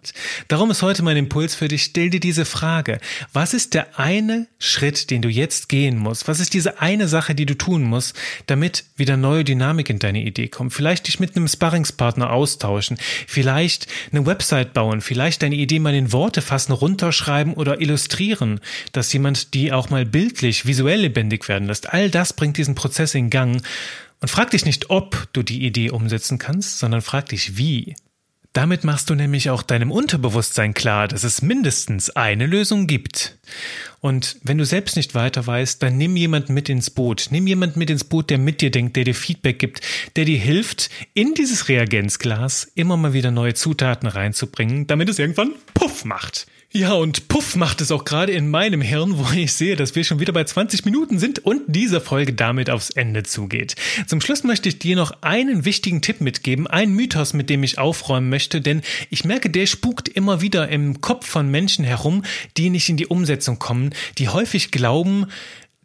Darum 0.48 0.70
ist 0.70 0.81
heute 0.81 1.03
mein 1.03 1.18
Impuls 1.18 1.55
für 1.55 1.68
dich. 1.68 1.83
Stell 1.83 2.09
dir 2.09 2.20
diese 2.20 2.46
Frage. 2.46 2.98
Was 3.35 3.53
ist 3.53 3.74
der 3.74 3.98
eine 3.98 4.46
Schritt, 4.59 5.11
den 5.11 5.20
du 5.20 5.29
jetzt 5.29 5.68
gehen 5.68 5.98
musst? 5.98 6.29
Was 6.29 6.40
ist 6.40 6.55
diese 6.55 6.81
eine 6.81 7.09
Sache, 7.09 7.35
die 7.35 7.44
du 7.44 7.55
tun 7.57 7.83
musst, 7.83 8.16
damit 8.46 8.85
wieder 8.96 9.18
neue 9.18 9.44
Dynamik 9.44 9.90
in 9.90 9.98
deine 9.98 10.22
Idee 10.22 10.48
kommt? 10.48 10.72
Vielleicht 10.72 11.09
dich 11.09 11.20
mit 11.20 11.37
einem 11.37 11.46
Sparringspartner 11.46 12.33
austauschen. 12.33 12.96
Vielleicht 13.26 13.87
eine 14.11 14.24
Website 14.24 14.72
bauen. 14.72 15.03
Vielleicht 15.03 15.42
deine 15.42 15.57
Idee 15.57 15.79
mal 15.79 15.94
in 15.94 16.12
Worte 16.12 16.40
fassen, 16.40 16.72
runterschreiben 16.72 17.53
oder 17.53 17.83
illustrieren. 17.83 18.61
Dass 18.92 19.12
jemand 19.12 19.53
die 19.53 19.72
auch 19.72 19.90
mal 19.90 20.07
bildlich, 20.07 20.64
visuell 20.64 21.00
lebendig 21.00 21.48
werden 21.48 21.68
lässt. 21.68 21.92
All 21.92 22.09
das 22.09 22.33
bringt 22.33 22.57
diesen 22.57 22.74
Prozess 22.74 23.14
in 23.14 23.29
Gang. 23.29 23.62
Und 24.20 24.28
frag 24.28 24.50
dich 24.50 24.64
nicht, 24.64 24.90
ob 24.90 25.28
du 25.33 25.42
die 25.42 25.64
Idee 25.64 25.90
umsetzen 25.90 26.38
kannst, 26.38 26.78
sondern 26.78 27.00
frag 27.00 27.28
dich, 27.30 27.56
wie. 27.56 27.94
Damit 28.52 28.83
machst 28.83 29.09
du 29.09 29.14
nämlich 29.14 29.48
auch 29.48 29.62
deinem 29.62 29.92
Unterbewusstsein 29.92 30.74
klar, 30.74 31.06
dass 31.06 31.22
es 31.22 31.40
mindestens 31.40 32.11
eine 32.11 32.46
Lösung 32.46 32.88
gibt. 32.88 33.38
Und 34.00 34.38
wenn 34.42 34.59
du 34.59 34.64
selbst 34.64 34.96
nicht 34.96 35.14
weiter 35.14 35.46
weißt, 35.46 35.80
dann 35.80 35.96
nimm 35.96 36.16
jemanden 36.16 36.52
mit 36.52 36.68
ins 36.68 36.90
Boot. 36.90 37.28
Nimm 37.30 37.46
jemanden 37.46 37.78
mit 37.78 37.90
ins 37.90 38.02
Boot, 38.02 38.28
der 38.28 38.38
mit 38.38 38.61
dir 38.61 38.72
denkt, 38.72 38.96
der 38.96 39.04
dir 39.04 39.14
Feedback 39.14 39.61
gibt, 39.61 39.83
der 40.16 40.24
dir 40.24 40.38
hilft, 40.38 40.90
in 41.14 41.35
dieses 41.35 41.68
Reagenzglas 41.68 42.64
immer 42.74 42.96
mal 42.96 43.12
wieder 43.12 43.30
neue 43.30 43.54
Zutaten 43.54 44.09
reinzubringen, 44.09 44.88
damit 44.88 45.09
es 45.09 45.20
irgendwann 45.20 45.54
Puff 45.72 46.04
macht. 46.04 46.48
Ja, 46.72 46.92
und 46.92 47.26
puff 47.26 47.56
macht 47.56 47.80
es 47.80 47.90
auch 47.90 48.04
gerade 48.04 48.30
in 48.30 48.48
meinem 48.48 48.80
Hirn, 48.80 49.18
wo 49.18 49.33
ich 49.33 49.54
sehe, 49.54 49.74
dass 49.74 49.96
wir 49.96 50.04
schon 50.04 50.20
wieder 50.20 50.33
bei 50.33 50.44
20 50.44 50.85
Minuten 50.85 51.18
sind 51.18 51.40
und 51.40 51.62
diese 51.66 52.00
Folge 52.00 52.33
damit 52.33 52.70
aufs 52.70 52.90
Ende 52.90 53.24
zugeht. 53.24 53.74
Zum 54.06 54.20
Schluss 54.20 54.44
möchte 54.44 54.68
ich 54.68 54.78
dir 54.78 54.94
noch 54.94 55.11
einen 55.20 55.64
wichtigen 55.64 56.00
Tipp 56.00 56.20
mitgeben, 56.20 56.68
einen 56.68 56.94
Mythos, 56.94 57.33
mit 57.33 57.50
dem 57.50 57.64
ich 57.64 57.78
aufräumen 57.78 58.28
möchte, 58.28 58.61
denn 58.61 58.83
ich 59.11 59.24
merke, 59.24 59.50
der 59.50 59.66
spukt 59.66 60.09
immer 60.09 60.42
wieder 60.42 60.68
im 60.68 61.00
Kopf 61.00 61.26
von 61.26 61.50
Menschen 61.50 61.85
herum, 61.85 62.22
die 62.56 62.70
nicht 62.70 62.88
in 62.88 62.96
die 62.96 63.09
Umsetzung 63.09 63.59
kommen, 63.59 63.90
die 64.18 64.28
häufig 64.28 64.70
glauben, 64.70 65.26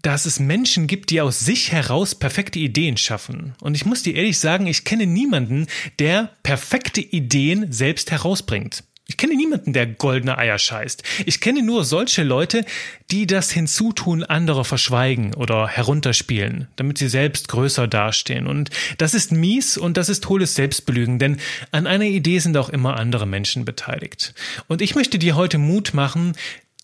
dass 0.04 0.28
es 0.28 0.39
Menschen 0.39 0.86
gibt, 0.86 1.10
die 1.10 1.19
aus 1.19 1.39
sich 1.39 1.71
heraus 1.71 2.13
perfekte 2.13 2.60
Ideen 2.60 2.98
schaffen. 2.98 3.56
Und 3.60 3.74
ich 3.74 3.86
muss 3.86 4.04
dir 4.04 4.13
ehrlich 4.13 4.38
sagen, 4.38 4.67
ich 4.67 4.84
kenne 4.84 5.08
niemanden, 5.08 5.65
der 5.98 6.30
perfekte 6.43 7.02
Ideen 7.02 7.71
selbst 7.71 8.12
herausbringt. 8.12 8.84
Ich 9.08 9.18
kenne 9.18 9.36
niemanden, 9.36 9.72
der 9.72 9.86
goldene 9.86 10.38
Eier 10.38 10.58
scheißt. 10.58 11.04
Ich 11.28 11.39
kenne 11.39 11.62
nur 11.62 11.86
solche 11.86 12.24
Leute, 12.24 12.65
die 13.12 13.28
das 13.28 13.52
Hinzutun 13.52 14.24
anderer 14.24 14.65
verschweigen 14.65 15.36
oder 15.36 15.68
herunterspielen, 15.68 16.68
damit 16.76 16.98
sie 16.98 17.08
selbst 17.08 17.48
größer 17.48 17.88
dastehen. 17.88 18.48
Und 18.48 18.72
das 18.98 19.13
ist 19.13 19.32
mies 19.32 19.78
und 19.78 19.98
das 19.98 20.10
ist 20.10 20.28
hohles 20.28 20.56
Selbstbelügen, 20.56 21.20
denn 21.20 21.38
an 21.72 21.86
einer 21.86 22.06
Idee 22.06 22.39
sind 22.39 22.58
auch 22.58 22.70
immer 22.70 23.00
andere 23.00 23.28
Menschen 23.28 23.63
beteiligt. 23.63 24.34
Und 24.68 24.82
ich 24.82 24.96
möchte 24.96 25.20
dir 25.20 25.36
heute 25.36 25.60
Mut 25.60 25.94
machen, 25.94 26.34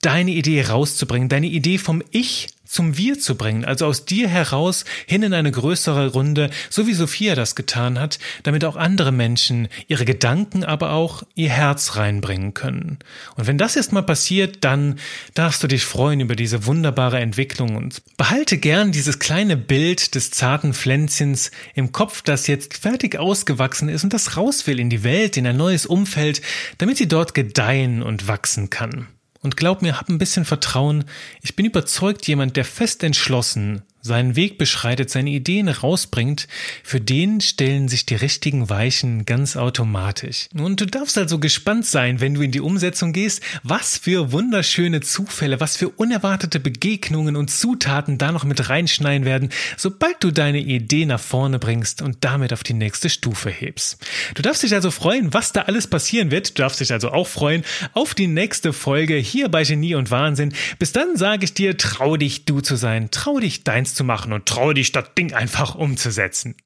deine 0.02 0.32
Idee 0.32 0.62
rauszubringen, 0.64 1.28
deine 1.28 1.48
Idee 1.48 1.80
vom 1.80 2.04
Ich 2.12 2.50
zum 2.72 2.98
Wir 2.98 3.20
zu 3.20 3.36
bringen, 3.36 3.66
also 3.66 3.86
aus 3.86 4.06
dir 4.06 4.30
heraus 4.30 4.86
hin 5.06 5.24
in 5.24 5.34
eine 5.34 5.52
größere 5.52 6.08
Runde, 6.08 6.50
so 6.70 6.88
wie 6.88 6.94
Sophia 6.94 7.36
das 7.36 7.56
getan 7.56 8.00
hat, 8.00 8.18
damit 8.44 8.64
auch 8.64 8.78
andere 8.78 9.12
Menschen 9.12 9.68
ihre 9.88 10.06
Gedanken, 10.06 10.64
aber 10.64 10.94
auch 10.94 11.24
ihr 11.36 11.50
Herz 11.50 11.98
reinbringen 11.98 12.54
können. 12.54 13.00
Und 13.36 13.48
wenn 13.48 13.58
das 13.58 13.76
erst 13.76 13.92
mal 13.92 14.04
passiert, 14.04 14.64
dann 14.64 15.00
darfst 15.34 15.62
du 15.62 15.68
dich 15.68 15.84
freuen 15.84 16.22
über 16.22 16.36
diese 16.36 16.66
wunderbare 16.66 17.20
Entwicklung 17.20 17.76
und 17.76 18.02
behalte 18.16 18.58
gern 18.58 18.94
dieses 18.94 19.20
kleine 19.20 19.58
Bild 19.58 20.16
des 20.16 20.32
zarten 20.32 20.74
Pflänzchens 20.74 21.52
im 21.76 21.92
Kopf, 21.92 22.22
das 22.22 22.48
jetzt 22.48 22.78
fertig 22.78 23.18
ausgewachsen 23.18 23.90
ist 23.90 24.06
und 24.06 24.14
das 24.14 24.38
raus 24.38 24.66
will 24.66 24.80
in 24.80 24.90
die 24.90 25.04
Welt, 25.04 25.36
in 25.36 25.46
ein 25.46 25.58
neues 25.58 25.86
Umfeld, 25.86 26.42
damit 26.78 26.98
sie 26.98 27.10
dort 27.10 27.34
gedeihen 27.34 28.02
und 28.02 28.30
wachsen 28.30 28.70
kann. 28.70 29.08
Und 29.42 29.58
glaub 29.58 29.82
mir, 29.82 30.00
hab 30.00 30.10
ein 30.10 30.20
bisschen 30.20 30.46
Vertrauen. 30.46 31.06
Ich 31.42 31.56
bin 31.56 31.66
überzeugt, 31.66 32.28
jemand, 32.28 32.58
der 32.58 32.66
fest 32.66 33.04
entschlossen 33.04 33.84
seinen 34.02 34.36
Weg 34.36 34.58
beschreitet, 34.58 35.10
seine 35.10 35.30
Ideen 35.30 35.70
rausbringt, 35.70 36.48
für 36.84 37.00
den 37.00 37.42
stellen 37.42 37.88
sich 37.88 38.06
die 38.06 38.16
richtigen 38.16 38.70
Weichen 38.70 39.26
ganz 39.26 39.56
automatisch. 39.56 40.48
Und 40.54 40.82
du 40.82 40.86
darfst 40.86 41.18
also 41.18 41.40
gespannt 41.40 41.86
sein, 41.86 42.20
wenn 42.20 42.34
du 42.34 42.42
in 42.42 42.52
die 42.52 42.62
Umsetzung 42.62 43.14
gehst, 43.14 43.42
was 43.64 43.98
für 43.98 44.32
wunderschöne 44.32 45.02
Zufälle, 45.02 45.60
was 45.60 45.78
für 45.78 45.90
unerwartete 45.90 46.60
Begegnungen 46.60 47.36
und 47.36 47.50
Zutaten 47.50 48.18
da 48.18 48.32
noch 48.32 48.44
mit 48.44 48.70
reinschneiden 48.70 49.26
werden, 49.26 49.50
sobald 49.78 50.24
du 50.24 50.32
deine 50.32 50.60
Idee 50.60 51.06
nach 51.06 51.20
vorne 51.20 51.60
bringst 51.60 52.02
und 52.02 52.18
damit 52.22 52.54
auf 52.54 52.64
die 52.64 52.74
nächste 52.74 53.10
Stufe 53.10 53.50
hebst. 53.50 53.98
Du 54.36 54.42
darfst 54.42 54.64
dich 54.64 54.74
also 54.74 54.92
freuen, 54.92 55.34
was 55.34 55.54
da 55.54 55.62
alles 55.64 55.88
passieren 55.88 56.32
wird. 56.32 56.58
Du 56.58 56.62
darfst 56.64 56.80
dich 56.80 56.92
also 56.92 57.12
auch 57.12 57.28
freuen 57.28 57.64
auf 57.94 58.16
die 58.16 58.28
nächste 58.28 58.74
Folge 58.74 59.16
hier 59.16 59.50
bei 59.50 59.64
Genie 59.64 59.96
und 59.96 60.12
Wahnsinn. 60.12 60.54
Bis 60.80 60.92
dann 60.92 61.16
sage 61.18 61.46
ich 61.46 61.54
dir, 61.54 61.78
trau 61.78 62.18
dich 62.18 62.46
du 62.46 62.62
zu 62.62 62.76
sein, 62.76 63.10
trau 63.12 63.40
dich 63.40 63.64
deins 63.64 63.91
zu 63.94 64.04
machen 64.04 64.34
und 64.34 64.46
trau 64.46 64.74
dich 64.74 64.92
das 64.92 65.14
Ding 65.18 65.34
einfach 65.34 65.76
umzusetzen. 65.76 66.56